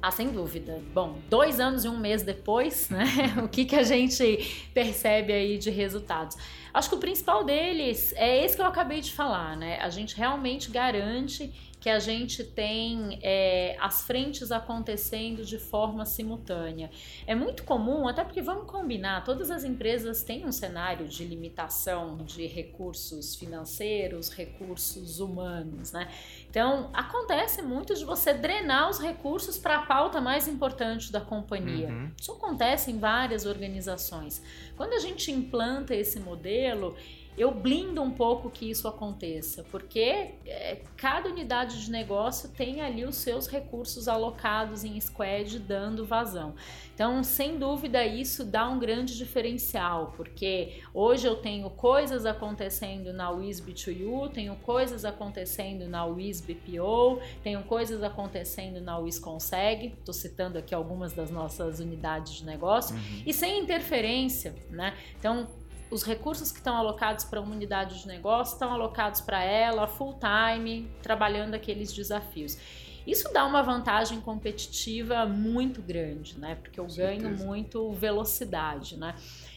Ah, 0.00 0.12
sem 0.12 0.28
dúvida. 0.28 0.80
Bom, 0.94 1.18
dois 1.28 1.58
anos 1.58 1.84
e 1.84 1.88
um 1.88 1.98
mês 1.98 2.22
depois, 2.22 2.88
né? 2.88 3.04
o 3.42 3.48
que, 3.48 3.64
que 3.64 3.74
a 3.74 3.82
gente 3.82 4.70
percebe 4.72 5.32
aí 5.32 5.58
de 5.58 5.70
resultados? 5.70 6.36
Acho 6.72 6.90
que 6.90 6.94
o 6.94 6.98
principal 6.98 7.42
deles 7.42 8.12
é 8.14 8.44
esse 8.44 8.54
que 8.54 8.62
eu 8.62 8.66
acabei 8.66 9.00
de 9.00 9.12
falar, 9.12 9.56
né? 9.56 9.80
A 9.80 9.88
gente 9.88 10.16
realmente 10.16 10.70
garante 10.70 11.52
que 11.80 11.88
a 11.88 11.98
gente 11.98 12.42
tem 12.42 13.20
é, 13.22 13.76
as 13.80 14.02
frentes 14.02 14.50
acontecendo 14.50 15.44
de 15.44 15.58
forma 15.58 16.04
simultânea. 16.04 16.90
É 17.26 17.34
muito 17.34 17.62
comum, 17.62 18.08
até 18.08 18.24
porque 18.24 18.42
vamos 18.42 18.68
combinar, 18.68 19.24
todas 19.24 19.50
as 19.50 19.64
empresas 19.64 20.22
têm 20.22 20.44
um 20.44 20.52
cenário 20.52 21.06
de 21.06 21.24
limitação 21.24 22.18
de 22.18 22.46
recursos 22.46 23.36
financeiros, 23.36 24.30
recursos 24.30 25.20
humanos, 25.20 25.92
né? 25.92 26.08
Então, 26.50 26.90
acontece 26.92 27.62
muito 27.62 27.94
de 27.94 28.04
você 28.04 28.32
drenar 28.32 28.90
os 28.90 28.98
recursos 28.98 29.58
para 29.58 29.76
a 29.76 29.82
pauta 29.86 30.20
mais 30.20 30.48
importante 30.48 31.12
da 31.12 31.20
companhia. 31.20 31.88
Uhum. 31.88 32.10
Isso 32.18 32.32
acontece 32.32 32.90
em 32.90 32.98
várias 32.98 33.46
organizações. 33.46 34.42
Quando 34.76 34.94
a 34.94 34.98
gente 34.98 35.30
implanta 35.30 35.94
esse 35.94 36.18
modelo, 36.18 36.96
eu 37.36 37.52
blindo 37.52 38.02
um 38.02 38.10
pouco 38.10 38.50
que 38.50 38.68
isso 38.68 38.88
aconteça, 38.88 39.64
porque 39.70 40.34
é, 40.46 40.80
cada 40.96 41.28
unidade 41.28 41.84
de 41.84 41.90
negócio 41.90 42.48
tem 42.50 42.80
ali 42.80 43.04
os 43.04 43.16
seus 43.16 43.46
recursos 43.46 44.08
alocados 44.08 44.84
em 44.84 44.98
squad 45.00 45.58
dando 45.58 46.04
vazão. 46.04 46.54
Então, 46.94 47.22
sem 47.22 47.58
dúvida, 47.58 48.04
isso 48.04 48.44
dá 48.44 48.68
um 48.68 48.78
grande 48.78 49.16
diferencial, 49.16 50.12
porque 50.16 50.82
hoje 50.92 51.28
eu 51.28 51.36
tenho 51.36 51.70
coisas 51.70 52.26
acontecendo 52.26 53.12
na 53.12 53.30
WISB 53.30 53.72
2U, 53.72 54.30
tenho 54.30 54.56
coisas 54.56 55.04
acontecendo 55.04 55.88
na 55.88 56.04
WISB 56.04 56.54
PO, 56.54 57.20
tenho 57.42 57.62
coisas 57.62 58.02
acontecendo 58.02 58.80
na 58.80 58.98
WISConseg, 58.98 59.94
estou 59.98 60.12
citando 60.12 60.58
aqui 60.58 60.74
algumas 60.74 61.12
das 61.12 61.30
nossas 61.30 61.78
unidades 61.78 62.34
de 62.34 62.44
negócio, 62.44 62.96
uhum. 62.96 63.22
e 63.24 63.32
sem 63.32 63.60
interferência, 63.60 64.54
né? 64.68 64.96
Então, 65.18 65.46
os 65.90 66.02
recursos 66.02 66.50
que 66.52 66.58
estão 66.58 66.76
alocados 66.76 67.24
para 67.24 67.40
uma 67.40 67.54
unidade 67.54 68.00
de 68.00 68.06
negócio 68.06 68.54
estão 68.54 68.72
alocados 68.72 69.20
para 69.20 69.42
ela 69.42 69.86
full 69.86 70.18
time, 70.18 70.90
trabalhando 71.02 71.54
aqueles 71.54 71.92
desafios. 71.92 72.58
Isso 73.06 73.32
dá 73.32 73.46
uma 73.46 73.62
vantagem 73.62 74.20
competitiva 74.20 75.24
muito 75.24 75.80
grande, 75.80 76.38
né? 76.38 76.56
Porque 76.56 76.78
eu 76.78 76.84
Com 76.84 76.94
ganho 76.94 77.20
certeza. 77.22 77.44
muito 77.46 77.90
velocidade, 77.92 78.98
né? 78.98 79.14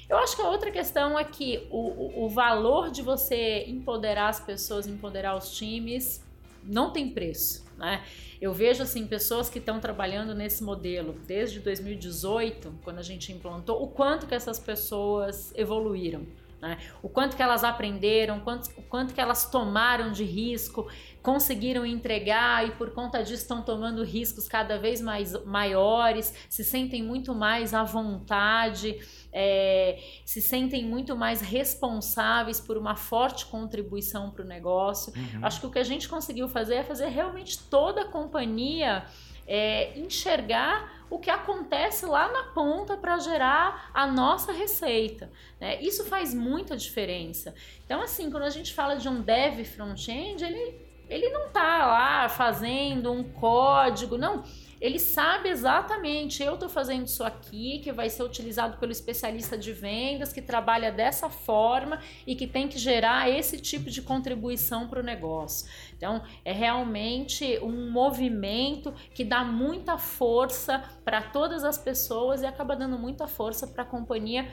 Eu 0.07 0.17
acho 0.17 0.37
que 0.37 0.41
a 0.41 0.49
outra 0.49 0.71
questão 0.71 1.19
é 1.19 1.23
que 1.25 1.67
o, 1.69 2.25
o, 2.25 2.29
valor 2.29 2.89
de 2.91 3.01
você 3.01 3.65
empoderar 3.67 4.29
as 4.29 4.39
pessoas, 4.39 4.87
empoderar 4.87 5.35
os 5.35 5.51
times, 5.55 6.25
não 6.63 6.91
tem 6.91 7.09
preço, 7.09 7.65
né? 7.77 8.03
Eu 8.41 8.53
vejo 8.53 8.81
assim 8.83 9.05
pessoas 9.05 9.49
que 9.49 9.59
estão 9.59 9.79
trabalhando 9.79 10.33
nesse 10.33 10.63
modelo 10.63 11.13
desde 11.27 11.59
2018, 11.59 12.73
quando 12.83 12.99
a 12.99 13.03
gente 13.03 13.31
implantou, 13.31 13.83
o 13.83 13.87
quanto 13.87 14.25
que 14.27 14.33
essas 14.33 14.59
pessoas 14.59 15.53
evoluíram. 15.55 16.25
Né? 16.61 16.77
O 17.01 17.09
quanto 17.09 17.35
que 17.35 17.41
elas 17.41 17.63
aprenderam, 17.63 18.39
quanto, 18.39 18.69
o 18.77 18.83
quanto 18.83 19.15
que 19.15 19.19
elas 19.19 19.49
tomaram 19.49 20.11
de 20.11 20.23
risco, 20.23 20.87
conseguiram 21.23 21.83
entregar 21.83 22.67
e 22.67 22.71
por 22.71 22.91
conta 22.91 23.23
disso 23.23 23.41
estão 23.41 23.63
tomando 23.63 24.03
riscos 24.03 24.47
cada 24.47 24.77
vez 24.77 25.01
mais 25.01 25.33
maiores, 25.43 26.33
se 26.47 26.63
sentem 26.63 27.01
muito 27.01 27.33
mais 27.33 27.73
à 27.73 27.83
vontade, 27.83 28.95
é, 29.33 29.99
se 30.23 30.39
sentem 30.39 30.85
muito 30.85 31.15
mais 31.15 31.41
responsáveis 31.41 32.59
por 32.59 32.77
uma 32.77 32.95
forte 32.95 33.47
contribuição 33.47 34.29
para 34.29 34.45
o 34.45 34.47
negócio. 34.47 35.11
Uhum. 35.15 35.43
Acho 35.43 35.61
que 35.61 35.65
o 35.65 35.71
que 35.71 35.79
a 35.79 35.83
gente 35.83 36.07
conseguiu 36.07 36.47
fazer 36.47 36.75
é 36.75 36.83
fazer 36.83 37.07
realmente 37.07 37.57
toda 37.57 38.01
a 38.01 38.05
companhia 38.05 39.03
é, 39.47 39.97
enxergar 39.99 41.00
o 41.11 41.19
que 41.19 41.29
acontece 41.29 42.05
lá 42.05 42.31
na 42.31 42.43
ponta 42.53 42.95
para 42.95 43.19
gerar 43.19 43.91
a 43.93 44.07
nossa 44.07 44.53
receita. 44.53 45.29
Né? 45.59 45.79
Isso 45.81 46.05
faz 46.05 46.33
muita 46.33 46.75
diferença. 46.77 47.53
Então, 47.85 48.01
assim, 48.01 48.31
quando 48.31 48.43
a 48.43 48.49
gente 48.49 48.73
fala 48.73 48.95
de 48.95 49.09
um 49.09 49.21
dev 49.21 49.65
front-end, 49.65 50.41
ele, 50.41 50.79
ele 51.09 51.29
não 51.29 51.47
está 51.47 51.85
lá 51.85 52.29
fazendo 52.29 53.11
um 53.11 53.23
código, 53.23 54.17
não 54.17 54.41
ele 54.81 54.97
sabe 54.97 55.47
exatamente, 55.47 56.41
eu 56.41 56.55
estou 56.55 56.67
fazendo 56.67 57.05
isso 57.05 57.23
aqui, 57.23 57.77
que 57.83 57.91
vai 57.91 58.09
ser 58.09 58.23
utilizado 58.23 58.77
pelo 58.77 58.91
especialista 58.91 59.55
de 59.55 59.71
vendas, 59.71 60.33
que 60.33 60.41
trabalha 60.41 60.91
dessa 60.91 61.29
forma 61.29 61.99
e 62.25 62.35
que 62.35 62.47
tem 62.47 62.67
que 62.67 62.79
gerar 62.79 63.29
esse 63.29 63.59
tipo 63.59 63.91
de 63.91 64.01
contribuição 64.01 64.87
para 64.87 64.99
o 64.99 65.03
negócio. 65.03 65.69
Então, 65.95 66.23
é 66.43 66.51
realmente 66.51 67.59
um 67.61 67.91
movimento 67.91 68.91
que 69.13 69.23
dá 69.23 69.43
muita 69.43 69.99
força 69.99 70.83
para 71.05 71.21
todas 71.21 71.63
as 71.63 71.77
pessoas 71.77 72.41
e 72.41 72.47
acaba 72.47 72.75
dando 72.75 72.97
muita 72.97 73.27
força 73.27 73.67
para 73.67 73.83
a 73.83 73.85
companhia 73.85 74.49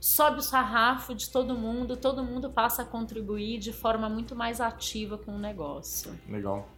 sobe 0.00 0.38
o 0.38 0.42
sarrafo 0.42 1.14
de 1.14 1.28
todo 1.30 1.54
mundo, 1.54 1.96
todo 1.96 2.22
mundo 2.22 2.50
passa 2.50 2.82
a 2.82 2.84
contribuir 2.84 3.58
de 3.58 3.72
forma 3.72 4.08
muito 4.08 4.36
mais 4.36 4.60
ativa 4.60 5.18
com 5.18 5.32
o 5.32 5.38
negócio. 5.38 6.16
Legal. 6.28 6.68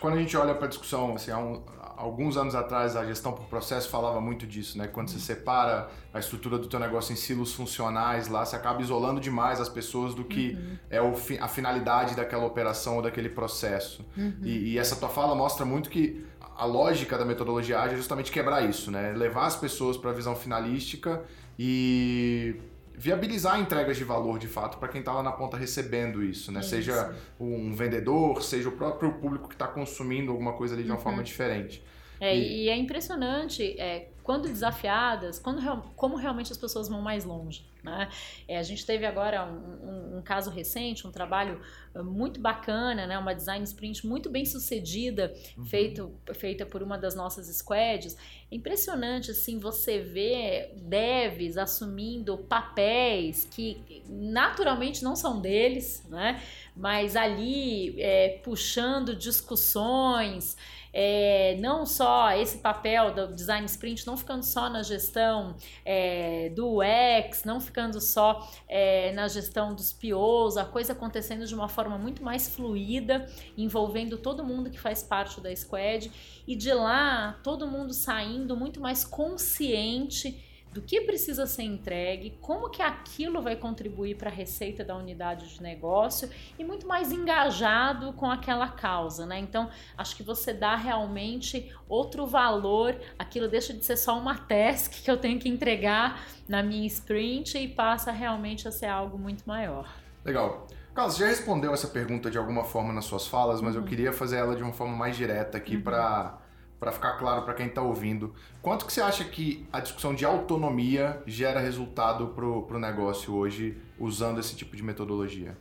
Quando 0.00 0.14
a 0.14 0.18
gente 0.18 0.36
olha 0.36 0.54
para 0.54 0.66
a 0.66 0.68
discussão, 0.68 1.14
assim, 1.14 1.30
há 1.30 1.38
um, 1.38 1.62
alguns 1.98 2.36
anos 2.36 2.54
atrás 2.54 2.96
a 2.96 3.04
gestão 3.04 3.32
por 3.32 3.44
processo 3.46 3.88
falava 3.88 4.20
muito 4.20 4.46
disso, 4.46 4.78
né? 4.78 4.86
Quando 4.86 5.08
você 5.08 5.18
separa 5.18 5.88
a 6.14 6.18
estrutura 6.20 6.56
do 6.56 6.68
teu 6.68 6.78
negócio 6.78 7.12
em 7.12 7.16
silos 7.16 7.52
funcionais 7.52 8.28
lá, 8.28 8.44
você 8.44 8.54
acaba 8.54 8.80
isolando 8.80 9.20
demais 9.20 9.60
as 9.60 9.68
pessoas 9.68 10.14
do 10.14 10.24
que 10.24 10.52
uhum. 10.52 10.78
é 10.88 11.02
o, 11.02 11.12
a 11.40 11.48
finalidade 11.48 12.14
daquela 12.14 12.46
operação 12.46 12.96
ou 12.96 13.02
daquele 13.02 13.28
processo. 13.28 14.06
Uhum. 14.16 14.38
E, 14.42 14.72
e, 14.72 14.78
essa 14.78 14.94
tua 14.94 15.08
fala 15.08 15.34
mostra 15.34 15.66
muito 15.66 15.90
que 15.90 16.24
a 16.56 16.64
lógica 16.64 17.18
da 17.18 17.24
metodologia 17.24 17.80
ágil 17.80 17.94
é 17.94 17.96
justamente 17.96 18.30
quebrar 18.30 18.62
isso, 18.62 18.90
né? 18.90 19.12
Levar 19.12 19.46
as 19.46 19.56
pessoas 19.56 19.96
para 19.96 20.10
a 20.10 20.14
visão 20.14 20.36
finalística 20.36 21.24
e 21.58 22.56
viabilizar 22.98 23.60
entregas 23.60 23.96
de 23.96 24.02
valor 24.02 24.40
de 24.40 24.48
fato 24.48 24.76
para 24.78 24.88
quem 24.88 24.98
está 24.98 25.12
lá 25.12 25.22
na 25.22 25.30
ponta 25.30 25.56
recebendo 25.56 26.22
isso, 26.22 26.50
né? 26.50 26.60
Isso. 26.60 26.70
Seja 26.70 27.14
um 27.38 27.72
vendedor, 27.72 28.42
seja 28.42 28.68
o 28.68 28.72
próprio 28.72 29.12
público 29.14 29.48
que 29.48 29.54
está 29.54 29.68
consumindo 29.68 30.32
alguma 30.32 30.52
coisa 30.54 30.74
ali 30.74 30.82
de 30.82 30.90
uma 30.90 30.96
uhum. 30.96 31.02
forma 31.02 31.22
diferente. 31.22 31.80
É, 32.20 32.36
e... 32.36 32.64
e, 32.64 32.68
é 32.68 32.76
impressionante 32.76 33.78
é, 33.78 34.08
quando 34.24 34.48
desafiadas, 34.48 35.38
quando, 35.38 35.60
como 35.94 36.16
realmente 36.16 36.50
as 36.50 36.58
pessoas 36.58 36.88
vão 36.88 37.00
mais 37.00 37.24
longe. 37.24 37.64
Né? 37.84 38.08
É, 38.48 38.58
a 38.58 38.62
gente 38.64 38.84
teve 38.84 39.06
agora 39.06 39.44
um, 39.44 40.16
um, 40.16 40.18
um, 40.18 40.22
caso 40.22 40.50
recente, 40.50 41.06
um 41.06 41.12
trabalho 41.12 41.60
muito 42.02 42.40
bacana, 42.40 43.06
né? 43.06 43.18
uma 43.18 43.34
design 43.34 43.64
sprint 43.64 44.06
muito 44.06 44.30
bem 44.30 44.44
sucedida, 44.44 45.32
uhum. 45.56 45.64
feito, 45.64 46.14
feita 46.34 46.64
por 46.66 46.82
uma 46.82 46.96
das 46.96 47.14
nossas 47.14 47.46
squads. 47.56 48.16
É 48.50 48.54
impressionante 48.54 49.30
assim 49.30 49.58
você 49.58 49.98
ver 50.00 50.72
devs 50.76 51.56
assumindo 51.56 52.38
papéis 52.38 53.46
que 53.50 54.02
naturalmente 54.08 55.02
não 55.02 55.14
são 55.14 55.40
deles, 55.40 56.04
né? 56.08 56.42
mas 56.74 57.16
ali 57.16 58.00
é, 58.00 58.40
puxando 58.42 59.14
discussões 59.14 60.56
é, 60.92 61.56
não 61.60 61.86
só 61.86 62.32
esse 62.32 62.58
papel 62.58 63.14
do 63.14 63.34
design 63.34 63.64
sprint, 63.66 64.04
não 64.04 64.16
ficando 64.16 64.42
só 64.44 64.68
na 64.68 64.82
gestão 64.82 65.54
é, 65.84 66.48
do 66.50 66.80
UX, 66.80 67.44
não 67.44 67.60
ficando 67.60 68.00
só 68.00 68.50
é, 68.68 69.12
na 69.12 69.28
gestão 69.28 69.74
dos 69.74 69.92
POs, 69.92 70.56
a 70.56 70.64
coisa 70.64 70.92
acontecendo 70.92 71.46
de 71.46 71.54
uma 71.54 71.68
forma 71.68 71.87
muito 71.96 72.22
mais 72.22 72.48
fluida, 72.48 73.26
envolvendo 73.56 74.18
todo 74.18 74.44
mundo 74.44 74.68
que 74.68 74.78
faz 74.78 75.02
parte 75.02 75.40
da 75.40 75.54
squad, 75.54 76.10
e 76.46 76.56
de 76.56 76.72
lá 76.74 77.38
todo 77.42 77.66
mundo 77.66 77.94
saindo 77.94 78.56
muito 78.56 78.80
mais 78.80 79.04
consciente 79.04 80.44
do 80.72 80.82
que 80.82 81.00
precisa 81.00 81.46
ser 81.46 81.62
entregue, 81.62 82.38
como 82.40 82.70
que 82.70 82.82
aquilo 82.82 83.40
vai 83.40 83.56
contribuir 83.56 84.16
para 84.16 84.30
a 84.30 84.32
receita 84.32 84.84
da 84.84 84.96
unidade 84.96 85.48
de 85.48 85.62
negócio 85.62 86.30
e 86.58 86.64
muito 86.64 86.86
mais 86.86 87.10
engajado 87.10 88.12
com 88.12 88.30
aquela 88.30 88.68
causa, 88.68 89.24
né? 89.26 89.38
Então, 89.38 89.70
acho 89.96 90.14
que 90.14 90.22
você 90.22 90.52
dá 90.52 90.76
realmente 90.76 91.72
outro 91.88 92.26
valor, 92.26 92.96
aquilo 93.18 93.48
deixa 93.48 93.72
de 93.72 93.84
ser 93.84 93.96
só 93.96 94.18
uma 94.18 94.36
task 94.36 95.02
que 95.02 95.10
eu 95.10 95.16
tenho 95.16 95.38
que 95.38 95.48
entregar 95.48 96.24
na 96.48 96.62
minha 96.62 96.86
sprint 96.86 97.58
e 97.58 97.68
passa 97.68 98.12
realmente 98.12 98.68
a 98.68 98.70
ser 98.70 98.86
algo 98.86 99.18
muito 99.18 99.44
maior. 99.46 99.92
Legal. 100.24 100.66
Carlos, 100.98 101.14
você 101.14 101.22
já 101.22 101.28
respondeu 101.28 101.72
essa 101.72 101.86
pergunta 101.86 102.28
de 102.28 102.36
alguma 102.36 102.64
forma 102.64 102.92
nas 102.92 103.04
suas 103.04 103.24
falas, 103.24 103.60
mas 103.60 103.76
uhum. 103.76 103.82
eu 103.82 103.86
queria 103.86 104.12
fazer 104.12 104.38
ela 104.38 104.56
de 104.56 104.64
uma 104.64 104.72
forma 104.72 104.96
mais 104.96 105.16
direta 105.16 105.56
aqui 105.56 105.76
uhum. 105.76 105.82
para 105.82 106.38
para 106.80 106.90
ficar 106.90 107.12
claro 107.12 107.42
para 107.42 107.54
quem 107.54 107.66
está 107.66 107.82
ouvindo, 107.82 108.34
quanto 108.60 108.84
que 108.84 108.92
você 108.92 109.00
acha 109.00 109.24
que 109.24 109.64
a 109.72 109.78
discussão 109.78 110.12
de 110.12 110.24
autonomia 110.24 111.22
gera 111.24 111.60
resultado 111.60 112.28
para 112.28 112.44
o 112.44 112.78
negócio 112.80 113.32
hoje 113.32 113.80
usando 113.96 114.40
esse 114.40 114.56
tipo 114.56 114.76
de 114.76 114.82
metodologia? 114.82 115.56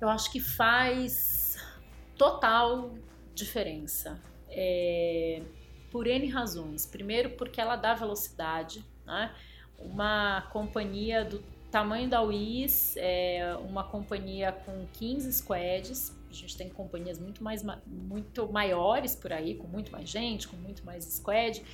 Eu 0.00 0.08
acho 0.08 0.32
que 0.32 0.40
faz 0.40 1.58
total 2.16 2.94
diferença. 3.34 4.18
É, 4.48 5.42
por 5.90 6.06
N 6.06 6.28
razões. 6.28 6.86
Primeiro, 6.86 7.30
porque 7.30 7.60
ela 7.60 7.76
dá 7.76 7.92
velocidade. 7.92 8.84
Né? 9.06 9.34
Uma 9.78 10.48
companhia 10.50 11.24
do 11.24 11.42
tamanho 11.72 12.08
da 12.08 12.20
WIS, 12.20 12.94
é 12.98 13.56
uma 13.68 13.82
companhia 13.82 14.52
com 14.52 14.86
15 14.92 15.32
squads, 15.32 16.14
a 16.30 16.34
gente 16.34 16.56
tem 16.56 16.68
companhias 16.68 17.18
muito 17.18 17.42
mais 17.42 17.64
muito 17.86 18.46
maiores 18.52 19.16
por 19.16 19.32
aí, 19.32 19.54
com 19.54 19.66
muito 19.66 19.90
mais 19.90 20.08
gente, 20.08 20.46
com 20.46 20.56
muito 20.56 20.84
mais 20.84 21.04
squad. 21.04 21.64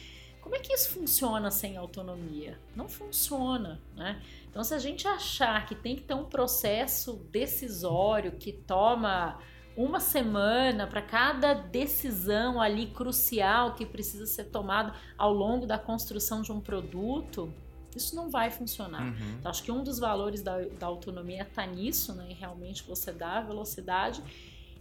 Como 0.41 0.55
é 0.55 0.61
que 0.61 0.73
isso 0.73 0.91
funciona 0.91 1.51
sem 1.51 1.77
autonomia? 1.77 2.59
Não 2.75 2.89
funciona, 2.89 3.81
né? 3.95 4.23
Então, 4.49 4.63
se 4.63 4.73
a 4.73 4.79
gente 4.79 5.07
achar 5.07 5.67
que 5.67 5.75
tem 5.75 5.97
que 5.97 6.03
ter 6.03 6.15
um 6.15 6.25
processo 6.25 7.15
decisório 7.31 8.33
que 8.33 8.53
toma 8.53 9.39
uma 9.77 10.01
semana 10.01 10.87
para 10.87 11.03
cada 11.03 11.55
decisão 11.55 12.61
ali 12.61 12.87
crucial 12.87 13.75
que 13.75 13.85
precisa 13.85 14.27
ser 14.27 14.45
tomada 14.45 14.95
ao 15.17 15.33
longo 15.33 15.67
da 15.67 15.79
construção 15.79 16.41
de 16.41 16.51
um 16.51 16.61
produto, 16.61 17.53
isso 17.99 18.17
não 18.17 18.31
vai 18.31 18.51
funcionar. 18.51 19.03
Uhum. 19.03 19.37
Então, 19.39 19.51
acho 19.51 19.63
que 19.63 19.71
um 19.71 19.83
dos 19.83 19.99
valores 19.99 20.43
da, 20.43 20.59
da 20.79 20.87
autonomia 20.87 21.43
está 21.43 21.67
nisso, 21.67 22.15
né? 22.15 22.27
Em 22.31 22.35
realmente 22.35 22.83
você 22.83 23.13
dar 23.13 23.47
velocidade 23.47 24.23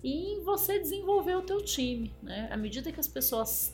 e 0.03 0.39
você 0.43 0.80
desenvolver 0.80 1.36
o 1.36 1.41
teu 1.41 1.62
time, 1.63 2.13
né? 2.21 2.47
À 2.51 2.58
medida 2.58 2.91
que 2.91 2.99
as 2.99 3.08
pessoas 3.08 3.73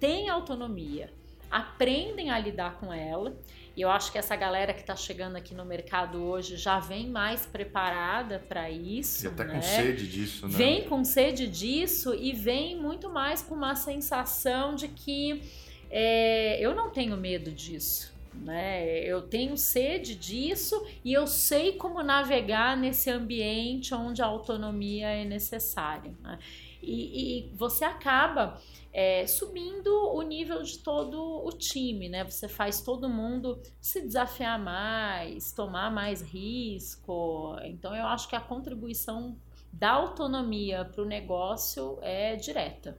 têm 0.00 0.28
autonomia, 0.28 1.12
aprendem 1.50 2.30
a 2.30 2.38
lidar 2.38 2.78
com 2.78 2.92
ela, 2.92 3.36
e 3.76 3.82
eu 3.82 3.90
acho 3.90 4.10
que 4.10 4.16
essa 4.16 4.34
galera 4.34 4.72
que 4.72 4.80
está 4.80 4.96
chegando 4.96 5.36
aqui 5.36 5.54
no 5.54 5.64
mercado 5.64 6.22
hoje 6.22 6.56
já 6.56 6.80
vem 6.80 7.08
mais 7.08 7.44
preparada 7.44 8.42
para 8.48 8.70
isso. 8.70 9.26
E 9.26 9.28
até 9.28 9.44
né? 9.44 9.54
com 9.54 9.62
sede 9.62 10.08
disso, 10.08 10.48
né? 10.48 10.56
Vem 10.56 10.88
com 10.88 11.04
sede 11.04 11.46
disso 11.46 12.14
e 12.14 12.32
vem 12.32 12.80
muito 12.80 13.10
mais 13.10 13.42
com 13.42 13.54
uma 13.54 13.74
sensação 13.74 14.74
de 14.74 14.88
que 14.88 15.42
é, 15.90 16.58
eu 16.58 16.74
não 16.74 16.90
tenho 16.90 17.16
medo 17.16 17.52
disso 17.52 18.15
né? 18.40 18.86
Eu 19.04 19.22
tenho 19.22 19.56
sede 19.56 20.14
disso 20.14 20.86
e 21.04 21.12
eu 21.12 21.26
sei 21.26 21.72
como 21.72 22.02
navegar 22.02 22.76
nesse 22.76 23.10
ambiente 23.10 23.94
onde 23.94 24.22
a 24.22 24.26
autonomia 24.26 25.08
é 25.08 25.24
necessária. 25.24 26.14
Né? 26.20 26.38
E, 26.82 27.48
e, 27.48 27.54
você 27.54 27.84
acaba 27.84 28.60
é, 28.92 29.26
subindo 29.26 29.90
o 30.14 30.22
nível 30.22 30.62
de 30.62 30.78
todo 30.78 31.44
o 31.44 31.50
time, 31.50 32.08
né? 32.08 32.24
Você 32.24 32.48
faz 32.48 32.80
todo 32.80 33.08
mundo 33.08 33.60
se 33.80 34.00
desafiar 34.00 34.58
mais, 34.58 35.52
tomar 35.52 35.90
mais 35.90 36.22
risco. 36.22 37.56
Então 37.64 37.94
eu 37.94 38.06
acho 38.06 38.28
que 38.28 38.36
a 38.36 38.40
contribuição 38.40 39.36
da 39.72 39.90
autonomia 39.90 40.84
para 40.84 41.02
o 41.02 41.06
negócio 41.06 41.98
é 42.02 42.36
direta. 42.36 42.98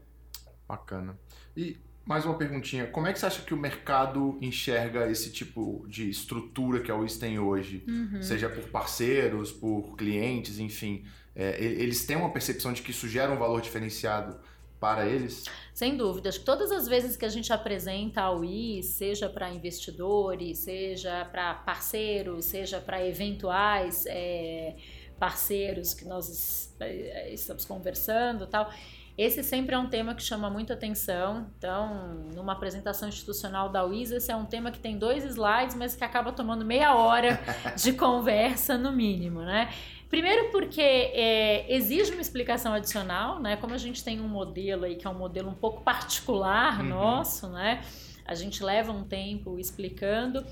Bacana. 0.67 1.17
E 1.55 1.77
mais 2.07 2.25
uma 2.25 2.35
perguntinha. 2.35 2.87
Como 2.87 3.05
é 3.05 3.11
que 3.13 3.19
você 3.19 3.25
acha 3.25 3.41
que 3.41 3.53
o 3.53 3.57
mercado 3.57 4.37
enxerga 4.41 5.11
esse 5.11 5.29
tipo 5.29 5.85
de 5.87 6.09
estrutura 6.09 6.79
que 6.79 6.89
a 6.89 6.95
UIS 6.95 7.17
tem 7.17 7.37
hoje? 7.37 7.83
Uhum. 7.85 8.21
Seja 8.21 8.49
por 8.49 8.63
parceiros, 8.69 9.51
por 9.51 9.95
clientes, 9.97 10.57
enfim. 10.57 11.03
É, 11.35 11.61
eles 11.61 12.05
têm 12.05 12.15
uma 12.15 12.31
percepção 12.31 12.71
de 12.71 12.81
que 12.81 12.91
isso 12.91 13.07
gera 13.09 13.31
um 13.31 13.37
valor 13.37 13.61
diferenciado 13.61 14.39
para 14.79 15.05
eles? 15.05 15.45
Sem 15.73 15.97
dúvida. 15.97 16.31
Todas 16.45 16.71
as 16.71 16.87
vezes 16.87 17.17
que 17.17 17.25
a 17.25 17.29
gente 17.29 17.51
apresenta 17.51 18.21
a 18.21 18.31
UIS, 18.31 18.85
seja 18.85 19.27
para 19.27 19.51
investidores, 19.51 20.59
seja 20.59 21.25
para 21.25 21.55
parceiros, 21.55 22.45
seja 22.45 22.79
para 22.79 23.05
eventuais 23.05 24.05
é, 24.07 24.75
parceiros 25.19 25.93
que 25.93 26.05
nós 26.05 26.73
é, 26.79 27.33
estamos 27.33 27.65
conversando 27.65 28.47
tal 28.47 28.71
esse 29.17 29.43
sempre 29.43 29.73
é 29.73 29.79
um 29.79 29.87
tema 29.87 30.13
que 30.13 30.21
chama 30.21 30.47
muita 30.47 30.75
atenção. 30.75 31.47
Então, 31.57 32.29
numa 32.35 32.53
apresentação 32.53 33.09
institucional 33.09 33.69
da 33.69 33.83
UIS, 33.83 34.11
esse 34.11 34.31
é 34.31 34.35
um 34.35 34.45
tema 34.45 34.69
que 34.69 34.77
tem 34.77 34.97
dois 34.97 35.23
slides, 35.25 35.75
mas 35.75 35.95
que 35.95 36.03
acaba 36.03 36.31
tomando 36.31 36.63
meia 36.63 36.93
hora 36.93 37.39
de 37.75 37.93
conversa 37.93 38.77
no 38.77 38.91
mínimo, 38.91 39.41
né? 39.41 39.69
Primeiro 40.07 40.51
porque 40.51 40.81
é, 40.81 41.65
exige 41.73 42.11
uma 42.11 42.21
explicação 42.21 42.73
adicional, 42.73 43.39
né? 43.39 43.57
Como 43.57 43.73
a 43.73 43.77
gente 43.77 44.03
tem 44.03 44.21
um 44.21 44.27
modelo 44.27 44.85
aí 44.85 44.95
que 44.95 45.07
é 45.07 45.09
um 45.09 45.17
modelo 45.17 45.49
um 45.49 45.55
pouco 45.55 45.81
particular 45.81 46.79
uhum. 46.79 46.87
nosso, 46.87 47.47
né? 47.49 47.81
A 48.23 48.35
gente 48.35 48.63
leva 48.63 48.91
um 48.91 49.03
tempo 49.03 49.57
explicando. 49.57 50.45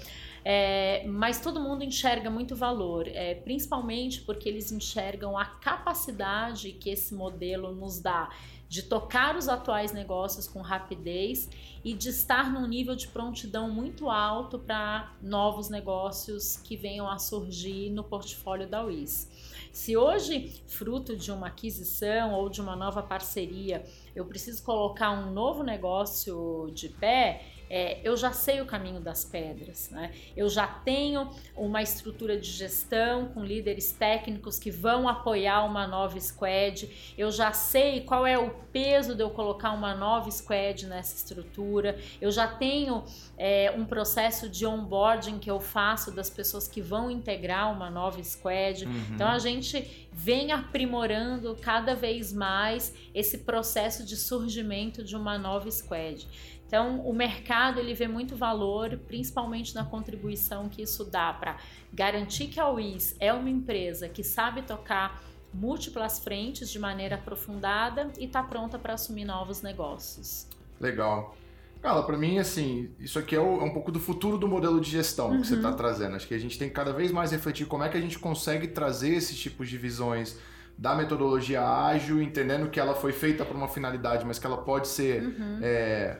É, 0.47 1.03
mas 1.07 1.41
todo 1.41 1.59
mundo 1.59 1.83
enxerga 1.83 2.29
muito 2.29 2.55
valor, 2.55 3.07
é, 3.07 3.33
principalmente 3.33 4.21
porque 4.21 4.47
eles 4.47 4.71
enxergam 4.71 5.35
a 5.35 5.43
capacidade 5.43 6.71
que 6.73 6.91
esse 6.91 7.15
modelo 7.15 7.73
nos 7.73 7.99
dá 7.99 8.29
de 8.69 8.83
tocar 8.83 9.35
os 9.35 9.47
atuais 9.47 9.91
negócios 9.91 10.47
com 10.47 10.61
rapidez 10.61 11.49
e 11.83 11.93
de 11.93 12.09
estar 12.09 12.51
num 12.51 12.67
nível 12.67 12.95
de 12.95 13.07
prontidão 13.07 13.71
muito 13.71 14.09
alto 14.09 14.59
para 14.59 15.11
novos 15.21 15.69
negócios 15.69 16.57
que 16.57 16.75
venham 16.75 17.09
a 17.09 17.17
surgir 17.17 17.89
no 17.89 18.03
portfólio 18.03 18.67
da 18.67 18.83
WIS. 18.83 19.29
Se 19.71 19.97
hoje, 19.97 20.61
fruto 20.67 21.15
de 21.15 21.31
uma 21.31 21.47
aquisição 21.47 22.33
ou 22.33 22.49
de 22.49 22.61
uma 22.61 22.75
nova 22.75 23.03
parceria, 23.03 23.83
eu 24.15 24.25
preciso 24.25 24.63
colocar 24.63 25.11
um 25.11 25.31
novo 25.31 25.63
negócio 25.63 26.69
de 26.73 26.89
pé, 26.89 27.45
é, 27.75 27.99
eu 28.05 28.15
já 28.15 28.31
sei 28.31 28.61
o 28.61 28.65
caminho 28.65 29.01
das 29.01 29.25
pedras, 29.25 29.89
né? 29.89 30.13
eu 30.33 30.47
já 30.47 30.65
tenho 30.65 31.29
uma 31.57 31.81
estrutura 31.81 32.39
de 32.39 32.49
gestão 32.49 33.27
com 33.33 33.43
líderes 33.43 33.91
técnicos 33.91 34.57
que 34.57 34.71
vão 34.71 35.09
apoiar 35.09 35.65
uma 35.65 35.85
nova 35.85 36.17
squad, 36.17 36.89
eu 37.17 37.29
já 37.29 37.51
sei 37.51 37.99
qual 37.99 38.25
é 38.25 38.37
o 38.37 38.49
peso 38.71 39.13
de 39.13 39.21
eu 39.21 39.29
colocar 39.29 39.71
uma 39.71 39.93
nova 39.93 40.31
squad 40.31 40.85
nessa 40.85 41.17
estrutura, 41.17 41.99
eu 42.21 42.31
já 42.31 42.47
tenho 42.47 43.03
é, 43.37 43.73
um 43.75 43.83
processo 43.83 44.47
de 44.47 44.65
onboarding 44.65 45.37
que 45.37 45.51
eu 45.51 45.59
faço 45.59 46.11
das 46.11 46.29
pessoas 46.29 46.69
que 46.69 46.81
vão 46.81 47.11
integrar 47.11 47.73
uma 47.73 47.89
nova 47.89 48.23
squad, 48.23 48.85
uhum. 48.85 49.05
então 49.13 49.27
a 49.27 49.37
gente 49.37 50.07
vem 50.13 50.53
aprimorando 50.53 51.57
cada 51.61 51.93
vez 51.93 52.31
mais 52.31 52.93
esse 53.13 53.39
processo 53.39 54.05
de 54.05 54.15
surgimento 54.15 55.03
de 55.03 55.13
uma 55.13 55.37
nova 55.37 55.69
squad. 55.69 56.25
Então, 56.67 56.99
o 57.01 57.13
mercado 57.13 57.79
ele 57.79 57.93
vê 57.93 58.07
muito 58.07 58.35
valor, 58.35 58.99
principalmente 59.07 59.75
na 59.75 59.85
contribuição 59.85 60.67
que 60.67 60.81
isso 60.81 61.05
dá 61.05 61.31
para 61.31 61.57
garantir 61.93 62.47
que 62.47 62.59
a 62.59 62.67
WIS 62.67 63.15
é 63.19 63.31
uma 63.31 63.49
empresa 63.49 64.09
que 64.09 64.23
sabe 64.23 64.63
tocar 64.63 65.23
múltiplas 65.53 66.19
frentes 66.19 66.69
de 66.69 66.79
maneira 66.79 67.15
aprofundada 67.15 68.11
e 68.17 68.25
está 68.25 68.43
pronta 68.43 68.77
para 68.77 68.93
assumir 68.93 69.25
novos 69.25 69.61
negócios. 69.61 70.47
Legal. 70.79 71.35
Carla, 71.81 72.03
para 72.03 72.17
mim, 72.17 72.39
assim, 72.39 72.89
isso 72.99 73.19
aqui 73.19 73.35
é, 73.35 73.39
um 73.39 73.71
pouco 73.71 73.91
do 73.91 73.99
futuro 73.99 74.37
do 74.37 74.47
modelo 74.47 74.81
de 74.81 74.89
gestão 74.89 75.29
uhum. 75.29 75.41
que 75.41 75.47
você 75.47 75.55
está 75.55 75.71
trazendo. 75.71 76.15
Acho 76.15 76.27
que 76.27 76.33
a 76.33 76.39
gente 76.39 76.57
tem 76.57 76.67
que 76.67 76.73
cada 76.73 76.91
vez 76.91 77.11
mais 77.11 77.31
refletir 77.31 77.67
como 77.67 77.83
é 77.83 77.89
que 77.89 77.97
a 77.97 78.01
gente 78.01 78.17
consegue 78.17 78.67
trazer 78.67 79.13
esses 79.13 79.37
tipos 79.37 79.69
de 79.69 79.77
visões 79.77 80.37
da 80.77 80.95
metodologia 80.95 81.61
ágil, 81.61 82.21
entendendo 82.21 82.69
que 82.69 82.79
ela 82.79 82.95
foi 82.95 83.13
feita 83.13 83.45
para 83.45 83.55
uma 83.55 83.67
finalidade, 83.67 84.25
mas 84.25 84.39
que 84.39 84.45
ela 84.45 84.57
pode 84.57 84.87
ser 84.87 85.23
uhum. 85.23 85.59
é, 85.61 86.17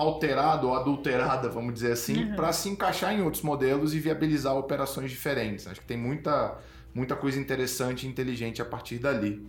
alterada 0.00 0.66
ou 0.66 0.74
adulterada, 0.74 1.48
vamos 1.50 1.74
dizer 1.74 1.92
assim, 1.92 2.24
uhum. 2.24 2.36
para 2.36 2.52
se 2.52 2.70
encaixar 2.70 3.12
em 3.12 3.20
outros 3.20 3.42
modelos 3.42 3.94
e 3.94 4.00
viabilizar 4.00 4.56
operações 4.56 5.10
diferentes. 5.10 5.66
Acho 5.66 5.80
que 5.80 5.86
tem 5.86 5.96
muita, 5.96 6.56
muita 6.94 7.14
coisa 7.14 7.38
interessante 7.38 8.06
e 8.06 8.08
inteligente 8.08 8.62
a 8.62 8.64
partir 8.64 8.98
dali. 8.98 9.46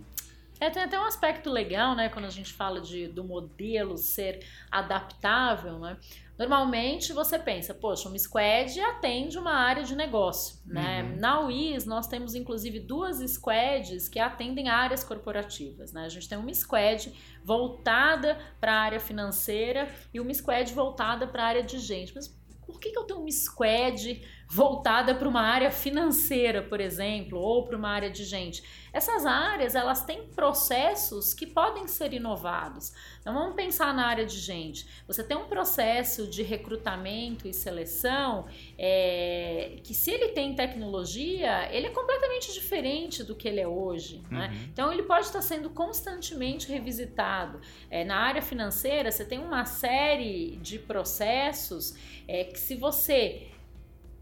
É, 0.60 0.70
tem 0.70 0.82
até 0.82 0.98
um 0.98 1.04
aspecto 1.04 1.50
legal, 1.50 1.96
né, 1.96 2.08
quando 2.08 2.26
a 2.26 2.30
gente 2.30 2.52
fala 2.52 2.80
de, 2.80 3.08
do 3.08 3.24
modelo 3.24 3.96
ser 3.96 4.44
adaptável, 4.70 5.78
né? 5.78 5.96
Normalmente 6.38 7.12
você 7.12 7.38
pensa, 7.38 7.74
poxa, 7.74 8.08
uma 8.08 8.18
squad 8.18 8.80
atende 8.80 9.38
uma 9.38 9.52
área 9.52 9.84
de 9.84 9.94
negócio, 9.94 10.58
né? 10.64 11.02
Uhum. 11.02 11.20
Na 11.20 11.40
UIS 11.40 11.84
nós 11.84 12.06
temos 12.06 12.34
inclusive 12.34 12.80
duas 12.80 13.18
squads 13.18 14.08
que 14.08 14.18
atendem 14.18 14.68
áreas 14.68 15.04
corporativas, 15.04 15.92
né? 15.92 16.04
A 16.04 16.08
gente 16.08 16.28
tem 16.28 16.38
uma 16.38 16.52
squad 16.54 17.12
voltada 17.44 18.38
para 18.60 18.72
a 18.72 18.80
área 18.80 19.00
financeira 19.00 19.88
e 20.12 20.20
uma 20.20 20.32
squad 20.32 20.72
voltada 20.72 21.26
para 21.26 21.42
a 21.42 21.46
área 21.46 21.62
de 21.62 21.78
gente. 21.78 22.14
Mas 22.14 22.28
por 22.66 22.80
que, 22.80 22.90
que 22.90 22.98
eu 22.98 23.04
tenho 23.04 23.20
uma 23.20 23.30
squad 23.30 24.22
voltada 24.54 25.14
para 25.14 25.26
uma 25.26 25.40
área 25.40 25.70
financeira, 25.70 26.60
por 26.62 26.78
exemplo, 26.78 27.38
ou 27.38 27.64
para 27.64 27.74
uma 27.74 27.88
área 27.88 28.10
de 28.10 28.22
gente? 28.22 28.62
Essas 28.92 29.24
áreas, 29.24 29.74
elas 29.74 30.04
têm 30.04 30.26
processos 30.26 31.32
que 31.32 31.46
podem 31.46 31.88
ser 31.88 32.12
inovados. 32.12 32.92
Então, 33.18 33.32
vamos 33.32 33.54
pensar 33.56 33.94
na 33.94 34.06
área 34.06 34.26
de 34.26 34.38
gente. 34.38 34.86
Você 35.06 35.24
tem 35.24 35.34
um 35.34 35.46
processo 35.46 36.26
de 36.26 36.42
recrutamento 36.42 37.48
e 37.48 37.54
seleção 37.54 38.44
é, 38.76 39.78
que, 39.82 39.94
se 39.94 40.10
ele 40.10 40.28
tem 40.28 40.54
tecnologia, 40.54 41.74
ele 41.74 41.86
é 41.86 41.90
completamente 41.90 42.52
diferente 42.52 43.24
do 43.24 43.34
que 43.34 43.48
ele 43.48 43.60
é 43.60 43.66
hoje. 43.66 44.22
Né? 44.30 44.48
Uhum. 44.48 44.68
Então, 44.70 44.92
ele 44.92 45.04
pode 45.04 45.24
estar 45.24 45.40
sendo 45.40 45.70
constantemente 45.70 46.70
revisitado. 46.70 47.58
É, 47.90 48.04
na 48.04 48.16
área 48.16 48.42
financeira, 48.42 49.10
você 49.10 49.24
tem 49.24 49.38
uma 49.38 49.64
série 49.64 50.58
de 50.60 50.78
processos 50.78 51.96
é, 52.28 52.44
que, 52.44 52.60
se 52.60 52.74
você 52.74 53.48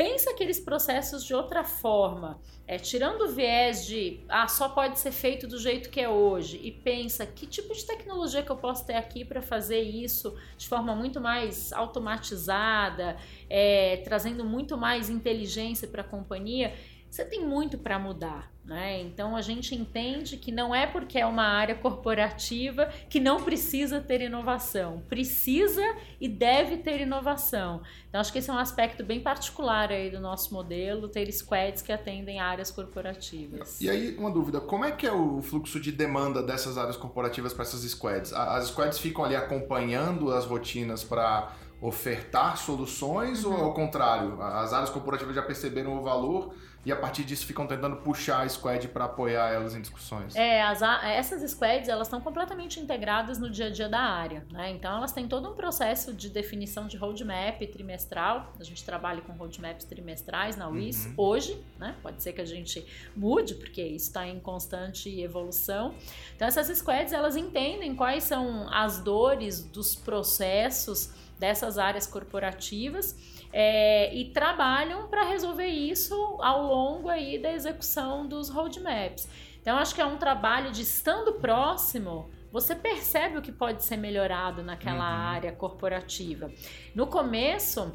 pensa 0.00 0.30
aqueles 0.30 0.58
processos 0.58 1.22
de 1.22 1.34
outra 1.34 1.62
forma, 1.62 2.40
é, 2.66 2.78
tirando 2.78 3.20
o 3.20 3.28
viés 3.28 3.84
de 3.84 4.24
ah, 4.30 4.48
só 4.48 4.70
pode 4.70 4.98
ser 4.98 5.12
feito 5.12 5.46
do 5.46 5.58
jeito 5.58 5.90
que 5.90 6.00
é 6.00 6.08
hoje, 6.08 6.58
e 6.62 6.72
pensa 6.72 7.26
que 7.26 7.46
tipo 7.46 7.74
de 7.74 7.84
tecnologia 7.84 8.42
que 8.42 8.50
eu 8.50 8.56
posso 8.56 8.86
ter 8.86 8.94
aqui 8.94 9.26
para 9.26 9.42
fazer 9.42 9.82
isso 9.82 10.34
de 10.56 10.66
forma 10.66 10.96
muito 10.96 11.20
mais 11.20 11.70
automatizada, 11.74 13.18
é, 13.50 13.98
trazendo 13.98 14.42
muito 14.42 14.74
mais 14.78 15.10
inteligência 15.10 15.86
para 15.86 16.00
a 16.00 16.04
companhia, 16.04 16.72
você 17.10 17.24
tem 17.24 17.44
muito 17.44 17.76
para 17.76 17.98
mudar. 17.98 18.50
Né? 18.64 19.00
Então 19.00 19.34
a 19.34 19.42
gente 19.42 19.74
entende 19.74 20.36
que 20.36 20.52
não 20.52 20.72
é 20.72 20.86
porque 20.86 21.18
é 21.18 21.26
uma 21.26 21.42
área 21.42 21.74
corporativa 21.74 22.86
que 23.08 23.18
não 23.18 23.42
precisa 23.42 24.00
ter 24.00 24.20
inovação, 24.20 25.02
precisa 25.08 25.82
e 26.20 26.28
deve 26.28 26.76
ter 26.76 27.00
inovação. 27.00 27.82
Então 28.08 28.20
acho 28.20 28.30
que 28.30 28.38
esse 28.38 28.48
é 28.48 28.52
um 28.52 28.58
aspecto 28.58 29.02
bem 29.02 29.18
particular 29.20 29.90
aí 29.90 30.08
do 30.08 30.20
nosso 30.20 30.54
modelo, 30.54 31.08
ter 31.08 31.32
squads 31.32 31.82
que 31.82 31.90
atendem 31.90 32.38
áreas 32.38 32.70
corporativas. 32.70 33.80
E 33.80 33.90
aí 33.90 34.14
uma 34.16 34.30
dúvida, 34.30 34.60
como 34.60 34.84
é 34.84 34.92
que 34.92 35.04
é 35.04 35.12
o 35.12 35.42
fluxo 35.42 35.80
de 35.80 35.90
demanda 35.90 36.40
dessas 36.40 36.78
áreas 36.78 36.96
corporativas 36.96 37.52
para 37.52 37.62
essas 37.62 37.80
squads? 37.80 38.32
As 38.32 38.66
squads 38.66 39.00
ficam 39.00 39.24
ali 39.24 39.34
acompanhando 39.34 40.30
as 40.30 40.44
rotinas 40.44 41.02
para 41.02 41.56
ofertar 41.80 42.58
soluções 42.58 43.42
uhum. 43.42 43.54
ou 43.54 43.64
ao 43.64 43.74
contrário, 43.74 44.40
as 44.40 44.72
áreas 44.72 44.90
corporativas 44.90 45.34
já 45.34 45.42
perceberam 45.42 45.98
o 45.98 46.02
valor 46.02 46.54
e 46.84 46.90
a 46.90 46.96
partir 46.96 47.24
disso 47.24 47.44
ficam 47.44 47.66
tentando 47.66 47.96
puxar 47.96 48.42
a 48.42 48.48
squad 48.48 48.88
para 48.88 49.04
apoiar 49.04 49.52
elas 49.52 49.74
em 49.74 49.80
discussões. 49.82 50.34
É, 50.34 50.62
as, 50.62 50.80
essas 50.80 51.50
squads 51.50 51.88
elas 51.88 52.06
estão 52.06 52.20
completamente 52.20 52.80
integradas 52.80 53.38
no 53.38 53.50
dia 53.50 53.66
a 53.66 53.70
dia 53.70 53.88
da 53.88 54.00
área, 54.00 54.46
né? 54.50 54.70
Então 54.70 54.96
elas 54.96 55.12
têm 55.12 55.28
todo 55.28 55.50
um 55.50 55.54
processo 55.54 56.14
de 56.14 56.30
definição 56.30 56.86
de 56.86 56.96
roadmap 56.96 57.60
trimestral. 57.70 58.52
A 58.58 58.64
gente 58.64 58.82
trabalha 58.82 59.20
com 59.20 59.32
roadmaps 59.32 59.84
trimestrais 59.84 60.56
na 60.56 60.68
WIS 60.68 61.06
uhum. 61.06 61.14
hoje, 61.18 61.62
né? 61.78 61.94
Pode 62.02 62.22
ser 62.22 62.32
que 62.32 62.40
a 62.40 62.46
gente 62.46 62.86
mude 63.14 63.54
porque 63.54 63.82
isso 63.82 64.06
está 64.06 64.26
em 64.26 64.40
constante 64.40 65.20
evolução. 65.20 65.94
Então 66.34 66.48
essas 66.48 66.66
squads 66.78 67.12
elas 67.12 67.36
entendem 67.36 67.94
quais 67.94 68.24
são 68.24 68.72
as 68.72 69.00
dores 69.00 69.62
dos 69.62 69.94
processos 69.94 71.10
dessas 71.40 71.78
áreas 71.78 72.06
corporativas 72.06 73.16
é, 73.52 74.14
e 74.14 74.26
trabalham 74.26 75.08
para 75.08 75.24
resolver 75.24 75.66
isso 75.66 76.14
ao 76.40 76.62
longo 76.62 77.08
aí 77.08 77.38
da 77.38 77.50
execução 77.50 78.28
dos 78.28 78.50
roadmaps. 78.50 79.26
Então, 79.60 79.78
acho 79.78 79.94
que 79.94 80.00
é 80.00 80.06
um 80.06 80.18
trabalho 80.18 80.70
de 80.70 80.82
estando 80.82 81.34
próximo, 81.34 82.30
você 82.52 82.74
percebe 82.74 83.38
o 83.38 83.42
que 83.42 83.52
pode 83.52 83.84
ser 83.84 83.96
melhorado 83.96 84.62
naquela 84.62 85.08
uhum. 85.08 85.28
área 85.28 85.52
corporativa. 85.52 86.50
No 86.94 87.06
começo, 87.06 87.92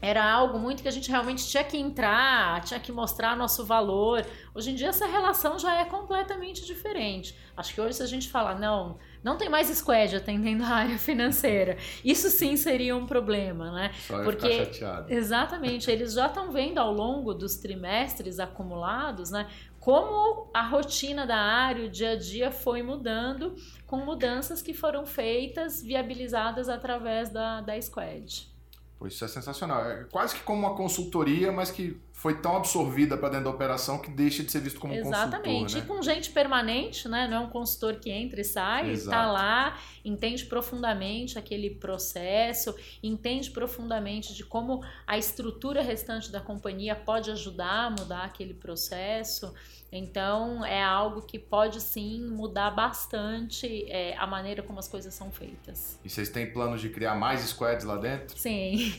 era 0.00 0.24
algo 0.30 0.58
muito 0.58 0.82
que 0.82 0.88
a 0.88 0.92
gente 0.92 1.10
realmente 1.10 1.46
tinha 1.48 1.64
que 1.64 1.76
entrar, 1.76 2.62
tinha 2.62 2.78
que 2.78 2.92
mostrar 2.92 3.36
nosso 3.36 3.64
valor. 3.64 4.26
Hoje 4.54 4.70
em 4.70 4.74
dia 4.74 4.88
essa 4.88 5.06
relação 5.06 5.58
já 5.58 5.74
é 5.80 5.84
completamente 5.84 6.64
diferente. 6.64 7.36
Acho 7.56 7.74
que 7.74 7.80
hoje 7.80 7.94
se 7.94 8.02
a 8.02 8.06
gente 8.06 8.28
falar, 8.28 8.58
não, 8.58 8.98
não 9.26 9.36
tem 9.36 9.48
mais 9.48 9.66
squad 9.76 10.14
atendendo 10.14 10.62
a 10.62 10.68
área 10.68 10.96
financeira. 10.96 11.76
Isso 12.04 12.30
sim 12.30 12.56
seria 12.56 12.96
um 12.96 13.06
problema, 13.06 13.72
né? 13.72 13.90
Só 14.06 14.22
Porque 14.22 14.64
chateado. 14.64 15.12
exatamente, 15.12 15.90
eles 15.90 16.12
já 16.12 16.26
estão 16.26 16.52
vendo 16.52 16.78
ao 16.78 16.92
longo 16.92 17.34
dos 17.34 17.56
trimestres 17.56 18.38
acumulados, 18.38 19.32
né, 19.32 19.48
como 19.80 20.48
a 20.54 20.62
rotina 20.62 21.26
da 21.26 21.36
área, 21.36 21.86
o 21.86 21.88
dia 21.88 22.10
a 22.10 22.16
dia 22.16 22.52
foi 22.52 22.84
mudando 22.84 23.56
com 23.84 23.96
mudanças 23.96 24.62
que 24.62 24.72
foram 24.72 25.04
feitas, 25.04 25.82
viabilizadas 25.82 26.68
através 26.68 27.28
da, 27.28 27.60
da 27.60 27.80
squad. 27.80 28.48
Pô, 28.96 29.08
isso 29.08 29.24
é 29.24 29.28
sensacional. 29.28 29.84
É 29.84 30.04
quase 30.04 30.36
que 30.36 30.42
como 30.42 30.60
uma 30.60 30.76
consultoria, 30.76 31.50
mas 31.50 31.70
que 31.70 32.00
foi 32.26 32.34
tão 32.34 32.56
absorvida 32.56 33.16
para 33.16 33.28
dentro 33.28 33.44
da 33.44 33.50
operação 33.50 34.00
que 34.00 34.10
deixa 34.10 34.42
de 34.42 34.50
ser 34.50 34.58
visto 34.58 34.80
como 34.80 34.92
Exatamente. 34.92 35.14
consultor. 35.14 35.46
Exatamente. 35.46 35.74
Né? 35.76 35.80
E 35.80 35.86
com 35.86 36.02
gente 36.02 36.30
permanente, 36.30 37.08
né? 37.08 37.28
Não 37.28 37.36
é 37.36 37.40
um 37.40 37.50
consultor 37.50 38.00
que 38.00 38.10
entra 38.10 38.40
e 38.40 38.44
sai, 38.44 38.90
está 38.90 39.30
lá, 39.30 39.78
entende 40.04 40.44
profundamente 40.44 41.38
aquele 41.38 41.70
processo, 41.70 42.74
entende 43.00 43.48
profundamente 43.52 44.34
de 44.34 44.44
como 44.44 44.84
a 45.06 45.16
estrutura 45.16 45.82
restante 45.82 46.32
da 46.32 46.40
companhia 46.40 46.96
pode 46.96 47.30
ajudar 47.30 47.86
a 47.86 47.90
mudar 47.90 48.24
aquele 48.24 48.54
processo. 48.54 49.54
Então 49.90 50.64
é 50.64 50.82
algo 50.82 51.22
que 51.22 51.38
pode 51.38 51.80
sim 51.80 52.20
mudar 52.28 52.70
bastante 52.72 53.88
é, 53.88 54.16
a 54.16 54.26
maneira 54.26 54.62
como 54.62 54.78
as 54.80 54.88
coisas 54.88 55.14
são 55.14 55.30
feitas. 55.30 55.98
E 56.04 56.10
vocês 56.10 56.28
têm 56.28 56.52
planos 56.52 56.80
de 56.80 56.88
criar 56.88 57.14
mais 57.14 57.40
squads 57.40 57.84
lá 57.84 57.96
dentro? 57.96 58.36
Sim. 58.36 58.92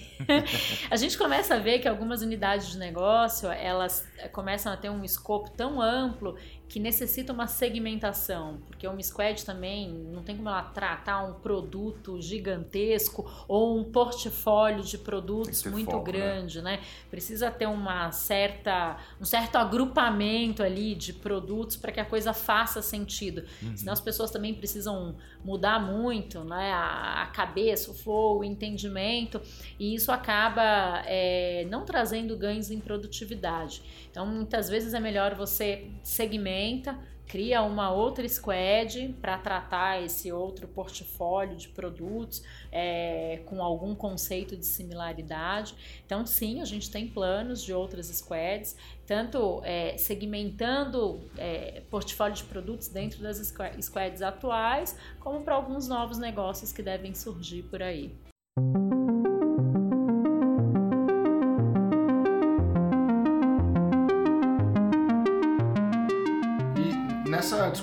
a 0.89 0.95
gente 0.95 1.17
começa 1.17 1.55
a 1.55 1.59
ver 1.59 1.79
que 1.79 1.87
algumas 1.87 2.21
unidades 2.21 2.69
de 2.69 2.77
negócio 2.77 3.16
elas 3.51 4.07
começam 4.31 4.71
a 4.71 4.77
ter 4.77 4.89
um 4.89 5.03
escopo 5.03 5.49
tão 5.51 5.81
amplo 5.81 6.37
que 6.69 6.79
necessita 6.79 7.33
uma 7.33 7.47
segmentação, 7.47 8.59
porque 8.67 8.87
uma 8.87 9.01
squad 9.01 9.43
também 9.43 9.89
não 9.89 10.21
tem 10.21 10.35
como 10.35 10.49
ela 10.49 10.63
tratar 10.63 11.23
um 11.23 11.33
produto 11.33 12.21
gigantesco 12.21 13.29
ou 13.47 13.79
um 13.79 13.83
portfólio 13.83 14.83
de 14.83 14.97
produtos 14.97 15.63
muito 15.65 15.91
foco, 15.91 16.11
né? 16.11 16.17
grande, 16.17 16.61
né? 16.61 16.67
né? 16.67 16.81
Precisa 17.09 17.49
ter 17.49 17.65
uma 17.65 18.11
certa, 18.11 18.97
um 19.21 19.25
certo 19.25 19.55
agrupamento 19.55 20.61
ali 20.61 20.93
de 20.93 21.13
produtos 21.13 21.77
para 21.77 21.91
que 21.91 21.99
a 21.99 22.05
coisa 22.05 22.33
faça 22.33 22.81
sentido. 22.81 23.45
Uhum. 23.61 23.77
Senão 23.77 23.93
as 23.93 24.01
pessoas 24.01 24.29
também 24.29 24.53
precisam 24.53 25.15
mudar 25.43 25.79
muito, 25.79 26.43
né? 26.43 26.73
A, 26.73 27.23
a 27.23 27.27
cabeça, 27.27 27.91
o 27.91 27.93
flow, 27.93 28.39
o 28.39 28.43
entendimento, 28.43 29.41
e 29.79 29.95
isso 29.95 30.11
acaba 30.11 31.01
é, 31.05 31.65
não 31.69 31.85
trazendo 31.85 32.35
ganhos 32.35 32.69
em 32.69 32.79
produtividade. 32.79 33.81
Então, 34.11 34.25
muitas 34.25 34.67
vezes 34.67 34.93
é 34.93 34.99
melhor 34.99 35.35
você 35.35 35.87
cria 37.27 37.61
uma 37.61 37.91
outra 37.91 38.27
squad 38.27 39.15
para 39.21 39.37
tratar 39.37 40.01
esse 40.01 40.31
outro 40.31 40.67
portfólio 40.67 41.57
de 41.57 41.67
produtos 41.67 42.41
é, 42.71 43.41
com 43.45 43.61
algum 43.61 43.93
conceito 43.93 44.55
de 44.55 44.65
similaridade. 44.65 45.75
Então, 46.05 46.25
sim, 46.25 46.61
a 46.61 46.65
gente 46.65 46.89
tem 46.89 47.07
planos 47.07 47.61
de 47.61 47.73
outras 47.73 48.07
squads, 48.07 48.77
tanto 49.05 49.61
é, 49.63 49.97
segmentando 49.97 51.19
é, 51.37 51.81
portfólio 51.89 52.35
de 52.35 52.43
produtos 52.45 52.87
dentro 52.87 53.21
das 53.21 53.37
squads 53.81 54.21
atuais, 54.21 54.97
como 55.19 55.41
para 55.41 55.55
alguns 55.55 55.87
novos 55.87 56.17
negócios 56.17 56.71
que 56.71 56.81
devem 56.81 57.13
surgir 57.13 57.63
por 57.63 57.83
aí. 57.83 58.15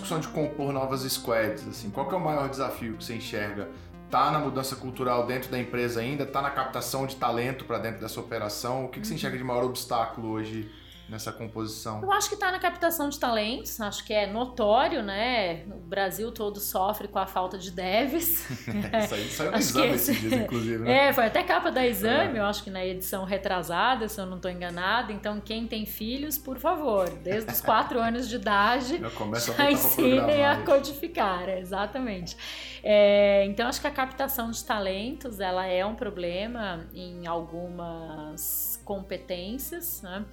Discussão 0.04 0.20
de 0.20 0.28
compor 0.28 0.72
novas 0.72 1.00
squads, 1.10 1.66
assim, 1.66 1.88
qual 1.90 2.10
é 2.10 2.14
o 2.14 2.20
maior 2.20 2.48
desafio 2.48 2.96
que 2.96 3.04
você 3.04 3.14
enxerga? 3.14 3.68
Tá 4.10 4.30
na 4.30 4.38
mudança 4.38 4.76
cultural 4.76 5.26
dentro 5.26 5.50
da 5.50 5.58
empresa 5.58 6.00
ainda? 6.00 6.26
Tá 6.26 6.42
na 6.42 6.50
captação 6.50 7.06
de 7.06 7.16
talento 7.16 7.64
para 7.64 7.78
dentro 7.78 8.00
dessa 8.00 8.20
operação? 8.20 8.84
O 8.84 8.88
que, 8.88 9.00
que 9.00 9.06
você 9.06 9.14
uhum. 9.14 9.16
enxerga 9.16 9.38
de 9.38 9.42
maior 9.42 9.64
obstáculo 9.64 10.30
hoje 10.30 10.70
nessa 11.08 11.32
composição? 11.32 12.02
Eu 12.02 12.12
acho 12.12 12.28
que 12.28 12.34
está 12.34 12.50
na 12.50 12.58
captação 12.58 13.08
de 13.08 13.18
talentos, 13.18 13.80
acho 13.80 14.04
que 14.04 14.12
é 14.12 14.26
notório, 14.26 15.02
né? 15.02 15.64
O 15.66 15.80
Brasil 15.80 16.32
todo 16.32 16.58
sofre 16.58 17.08
com 17.08 17.18
a 17.18 17.26
falta 17.26 17.58
de 17.58 17.70
devs. 17.70 18.48
isso 19.04 19.14
aí 19.14 19.28
saiu 19.28 19.50
no 19.52 19.58
exame 19.58 19.86
esse... 19.88 20.10
esses 20.12 20.20
dias, 20.20 20.32
inclusive. 20.40 20.78
Né? 20.78 21.08
É, 21.08 21.12
foi 21.12 21.26
até 21.26 21.42
capa 21.42 21.70
da 21.70 21.86
exame, 21.86 22.38
é. 22.38 22.40
eu 22.40 22.44
acho 22.44 22.64
que 22.64 22.70
na 22.70 22.84
edição 22.84 23.24
retrasada, 23.24 24.08
se 24.08 24.20
eu 24.20 24.26
não 24.26 24.36
estou 24.36 24.50
enganada. 24.50 25.12
Então, 25.12 25.40
quem 25.40 25.66
tem 25.66 25.84
filhos, 25.84 26.38
por 26.38 26.58
favor, 26.58 27.10
desde 27.10 27.52
os 27.52 27.60
quatro 27.60 27.98
anos 28.00 28.28
de 28.28 28.36
idade, 28.36 28.98
já, 28.98 29.38
já 29.38 29.64
a 29.64 29.72
ensinem 29.72 30.44
a 30.44 30.62
codificar, 30.62 31.48
exatamente. 31.48 32.36
É, 32.82 33.44
então, 33.46 33.68
acho 33.68 33.80
que 33.80 33.86
a 33.86 33.90
captação 33.90 34.50
de 34.50 34.62
talentos, 34.64 35.40
ela 35.40 35.66
é 35.66 35.84
um 35.84 35.94
problema 35.94 36.86
em 36.94 37.26
algumas 37.26 38.80
competências, 38.84 40.02
né? 40.02 40.24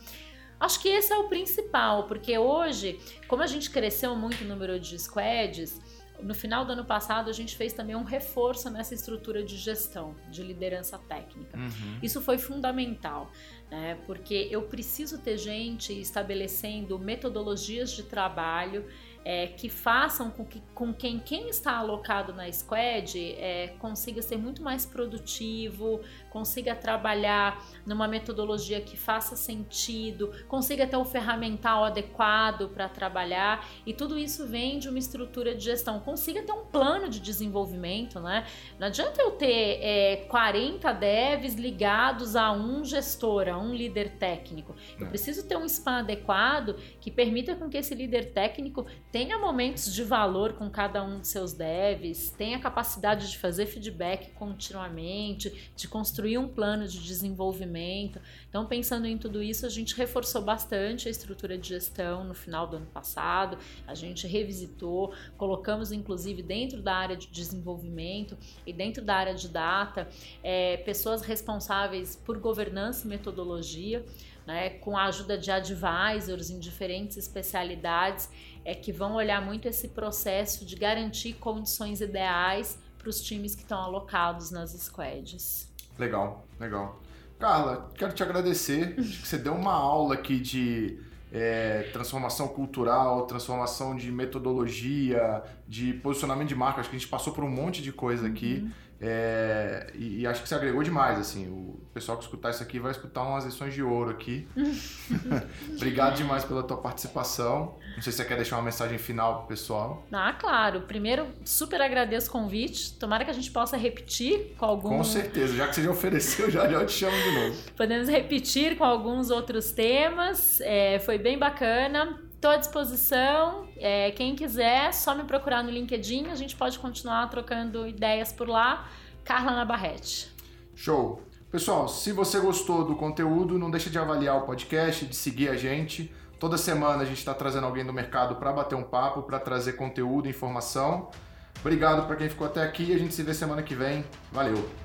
Acho 0.61 0.79
que 0.79 0.89
esse 0.89 1.11
é 1.11 1.17
o 1.17 1.27
principal, 1.27 2.05
porque 2.05 2.37
hoje, 2.37 2.99
como 3.27 3.41
a 3.41 3.47
gente 3.47 3.71
cresceu 3.71 4.15
muito 4.15 4.43
o 4.43 4.47
número 4.47 4.79
de 4.79 4.97
squads, 4.99 5.81
no 6.21 6.35
final 6.35 6.63
do 6.63 6.73
ano 6.73 6.85
passado 6.85 7.31
a 7.31 7.33
gente 7.33 7.55
fez 7.55 7.73
também 7.73 7.95
um 7.95 8.03
reforço 8.03 8.69
nessa 8.69 8.93
estrutura 8.93 9.43
de 9.43 9.57
gestão, 9.57 10.15
de 10.29 10.43
liderança 10.43 10.99
técnica. 10.99 11.57
Uhum. 11.57 11.97
Isso 12.03 12.21
foi 12.21 12.37
fundamental, 12.37 13.31
né? 13.71 13.97
Porque 14.05 14.47
eu 14.51 14.61
preciso 14.61 15.17
ter 15.17 15.35
gente 15.37 15.99
estabelecendo 15.99 16.99
metodologias 16.99 17.89
de 17.89 18.03
trabalho 18.03 18.85
é, 19.23 19.47
que 19.47 19.69
façam 19.69 20.29
com 20.31 20.45
que 20.45 20.61
com 20.73 20.93
quem, 20.93 21.19
quem 21.19 21.49
está 21.49 21.77
alocado 21.77 22.33
na 22.33 22.51
squad 22.51 23.17
é, 23.37 23.75
consiga 23.79 24.21
ser 24.21 24.37
muito 24.37 24.63
mais 24.63 24.85
produtivo, 24.85 26.01
consiga 26.29 26.73
trabalhar 26.75 27.63
numa 27.85 28.07
metodologia 28.07 28.81
que 28.81 28.97
faça 28.97 29.35
sentido, 29.35 30.31
consiga 30.47 30.87
ter 30.87 30.97
o 30.97 31.05
ferramental 31.05 31.83
adequado 31.83 32.69
para 32.69 32.89
trabalhar 32.89 33.67
e 33.85 33.93
tudo 33.93 34.17
isso 34.17 34.47
vem 34.47 34.79
de 34.79 34.89
uma 34.89 34.97
estrutura 34.97 35.53
de 35.53 35.65
gestão, 35.65 35.99
consiga 35.99 36.41
ter 36.41 36.51
um 36.51 36.65
plano 36.65 37.07
de 37.07 37.19
desenvolvimento, 37.19 38.19
né? 38.19 38.45
Não 38.79 38.87
adianta 38.87 39.21
eu 39.21 39.31
ter 39.31 39.79
é, 39.81 40.15
40 40.27 40.91
devs 40.93 41.55
ligados 41.55 42.35
a 42.35 42.51
um 42.51 42.83
gestor, 42.83 43.47
a 43.47 43.57
um 43.57 43.73
líder 43.73 44.17
técnico. 44.17 44.75
Eu 44.99 45.05
é. 45.05 45.09
preciso 45.09 45.47
ter 45.47 45.57
um 45.57 45.65
spam 45.65 45.99
adequado 45.99 46.75
que 46.99 47.11
permita 47.11 47.55
com 47.55 47.69
que 47.69 47.77
esse 47.77 47.93
líder 47.93 48.31
técnico 48.33 48.85
tenha 49.11 49.37
momentos 49.37 49.93
de 49.93 50.03
valor 50.03 50.53
com 50.53 50.69
cada 50.69 51.03
um 51.03 51.19
dos 51.19 51.27
seus 51.27 51.51
devs, 51.51 52.29
tenha 52.37 52.59
capacidade 52.59 53.29
de 53.29 53.37
fazer 53.37 53.65
feedback 53.65 54.31
continuamente, 54.31 55.71
de 55.75 55.87
construir 55.87 56.37
um 56.37 56.47
plano 56.47 56.87
de 56.87 56.99
desenvolvimento. 57.03 58.21
Então, 58.47 58.65
pensando 58.65 59.05
em 59.05 59.17
tudo 59.17 59.43
isso, 59.43 59.65
a 59.65 59.69
gente 59.69 59.95
reforçou 59.95 60.41
bastante 60.41 61.09
a 61.09 61.11
estrutura 61.11 61.57
de 61.57 61.67
gestão 61.67 62.23
no 62.23 62.33
final 62.33 62.65
do 62.65 62.77
ano 62.77 62.85
passado, 62.85 63.57
a 63.85 63.93
gente 63.93 64.25
revisitou, 64.25 65.13
colocamos 65.37 65.91
inclusive 65.91 66.41
dentro 66.41 66.81
da 66.81 66.95
área 66.95 67.17
de 67.17 67.27
desenvolvimento 67.27 68.37
e 68.65 68.71
dentro 68.71 69.03
da 69.03 69.15
área 69.15 69.35
de 69.35 69.49
data 69.49 70.07
é, 70.41 70.77
pessoas 70.77 71.21
responsáveis 71.21 72.15
por 72.15 72.39
governança 72.39 73.05
e 73.05 73.09
metodologia. 73.09 74.05
Né, 74.43 74.71
com 74.71 74.97
a 74.97 75.05
ajuda 75.05 75.37
de 75.37 75.51
advisors 75.51 76.49
em 76.49 76.57
diferentes 76.57 77.15
especialidades 77.15 78.27
é 78.63 78.75
que 78.75 78.91
vão 78.91 79.15
olhar 79.15 79.43
muito 79.43 79.67
esse 79.67 79.89
processo 79.89 80.65
de 80.65 80.75
garantir 80.75 81.33
condições 81.33 82.01
ideais 82.01 82.77
para 82.97 83.09
os 83.09 83.21
times 83.21 83.55
que 83.55 83.63
estão 83.63 83.79
alocados 83.79 84.51
nas 84.51 84.71
squads. 84.71 85.67
Legal, 85.97 86.45
legal. 86.59 87.01
Carla, 87.39 87.89
quero 87.95 88.13
te 88.13 88.21
agradecer. 88.21 88.95
Acho 88.99 89.21
que 89.21 89.27
você 89.27 89.37
deu 89.37 89.53
uma 89.53 89.73
aula 89.73 90.13
aqui 90.13 90.39
de 90.39 90.99
é, 91.31 91.89
transformação 91.91 92.47
cultural, 92.47 93.25
transformação 93.25 93.95
de 93.95 94.11
metodologia, 94.11 95.43
de 95.67 95.93
posicionamento 95.93 96.49
de 96.49 96.55
marca. 96.55 96.81
Acho 96.81 96.89
que 96.89 96.95
a 96.95 96.99
gente 96.99 97.09
passou 97.09 97.33
por 97.33 97.43
um 97.43 97.49
monte 97.49 97.81
de 97.81 97.91
coisa 97.91 98.27
aqui. 98.27 98.61
Uhum. 98.63 98.71
É, 99.03 99.87
e, 99.95 100.21
e, 100.21 100.27
acho 100.27 100.43
que 100.43 100.47
você 100.47 100.53
agregou 100.53 100.83
demais, 100.83 101.17
assim. 101.17 101.47
O 101.49 101.81
pessoal 101.91 102.19
que 102.19 102.23
escutar 102.23 102.51
isso 102.51 102.61
aqui 102.61 102.79
vai 102.79 102.91
escutar 102.91 103.23
umas 103.23 103.43
lições 103.43 103.73
de 103.73 103.81
ouro 103.81 104.11
aqui. 104.11 104.47
Obrigado 105.75 106.15
demais 106.15 106.45
pela 106.45 106.61
tua 106.61 106.77
participação. 106.77 107.79
Não 107.95 108.01
sei 108.01 108.11
se 108.11 108.19
você 108.19 108.25
quer 108.25 108.35
deixar 108.35 108.57
uma 108.57 108.61
mensagem 108.61 108.99
final 108.99 109.39
pro 109.39 109.47
pessoal. 109.47 110.05
Ah, 110.11 110.33
claro. 110.33 110.81
Primeiro, 110.81 111.27
super 111.43 111.81
agradeço 111.81 112.29
o 112.29 112.31
convite. 112.31 112.93
Tomara 112.93 113.25
que 113.25 113.31
a 113.31 113.33
gente 113.33 113.49
possa 113.49 113.75
repetir 113.75 114.53
com 114.55 114.65
algum... 114.65 114.89
Com 114.89 115.03
certeza. 115.03 115.55
Já 115.55 115.67
que 115.67 115.75
você 115.75 115.83
já 115.83 115.89
ofereceu, 115.89 116.51
já, 116.51 116.69
já 116.69 116.85
te 116.85 116.91
chamo 116.91 117.17
de 117.17 117.31
novo. 117.31 117.57
Podemos 117.75 118.07
repetir 118.07 118.77
com 118.77 118.83
alguns 118.83 119.31
outros 119.31 119.71
temas. 119.71 120.61
É, 120.61 120.99
foi 120.99 121.17
bem 121.17 121.39
bacana. 121.39 122.21
Estou 122.41 122.49
à 122.49 122.57
disposição. 122.57 123.67
É, 123.77 124.09
quem 124.09 124.35
quiser, 124.35 124.91
só 124.95 125.13
me 125.13 125.25
procurar 125.25 125.63
no 125.63 125.69
LinkedIn. 125.69 126.25
A 126.31 126.35
gente 126.35 126.55
pode 126.55 126.79
continuar 126.79 127.29
trocando 127.29 127.87
ideias 127.87 128.33
por 128.33 128.49
lá. 128.49 128.89
Carla 129.23 129.51
Nabarrete. 129.51 130.33
Show. 130.73 131.21
Pessoal, 131.51 131.87
se 131.87 132.11
você 132.11 132.39
gostou 132.39 132.83
do 132.83 132.95
conteúdo, 132.95 133.59
não 133.59 133.69
deixe 133.69 133.91
de 133.91 133.99
avaliar 133.99 134.37
o 134.37 134.41
podcast, 134.41 135.05
de 135.05 135.15
seguir 135.15 135.49
a 135.49 135.55
gente. 135.55 136.11
Toda 136.39 136.57
semana 136.57 137.03
a 137.03 137.05
gente 137.05 137.19
está 137.19 137.35
trazendo 137.35 137.67
alguém 137.67 137.85
do 137.85 137.93
mercado 137.93 138.33
para 138.37 138.51
bater 138.51 138.73
um 138.73 138.83
papo, 138.83 139.21
para 139.21 139.39
trazer 139.39 139.73
conteúdo, 139.73 140.27
informação. 140.27 141.11
Obrigado 141.59 142.07
para 142.07 142.15
quem 142.15 142.27
ficou 142.27 142.47
até 142.47 142.63
aqui. 142.63 142.91
A 142.91 142.97
gente 142.97 143.13
se 143.13 143.21
vê 143.21 143.35
semana 143.35 143.61
que 143.61 143.75
vem. 143.75 144.03
Valeu! 144.31 144.80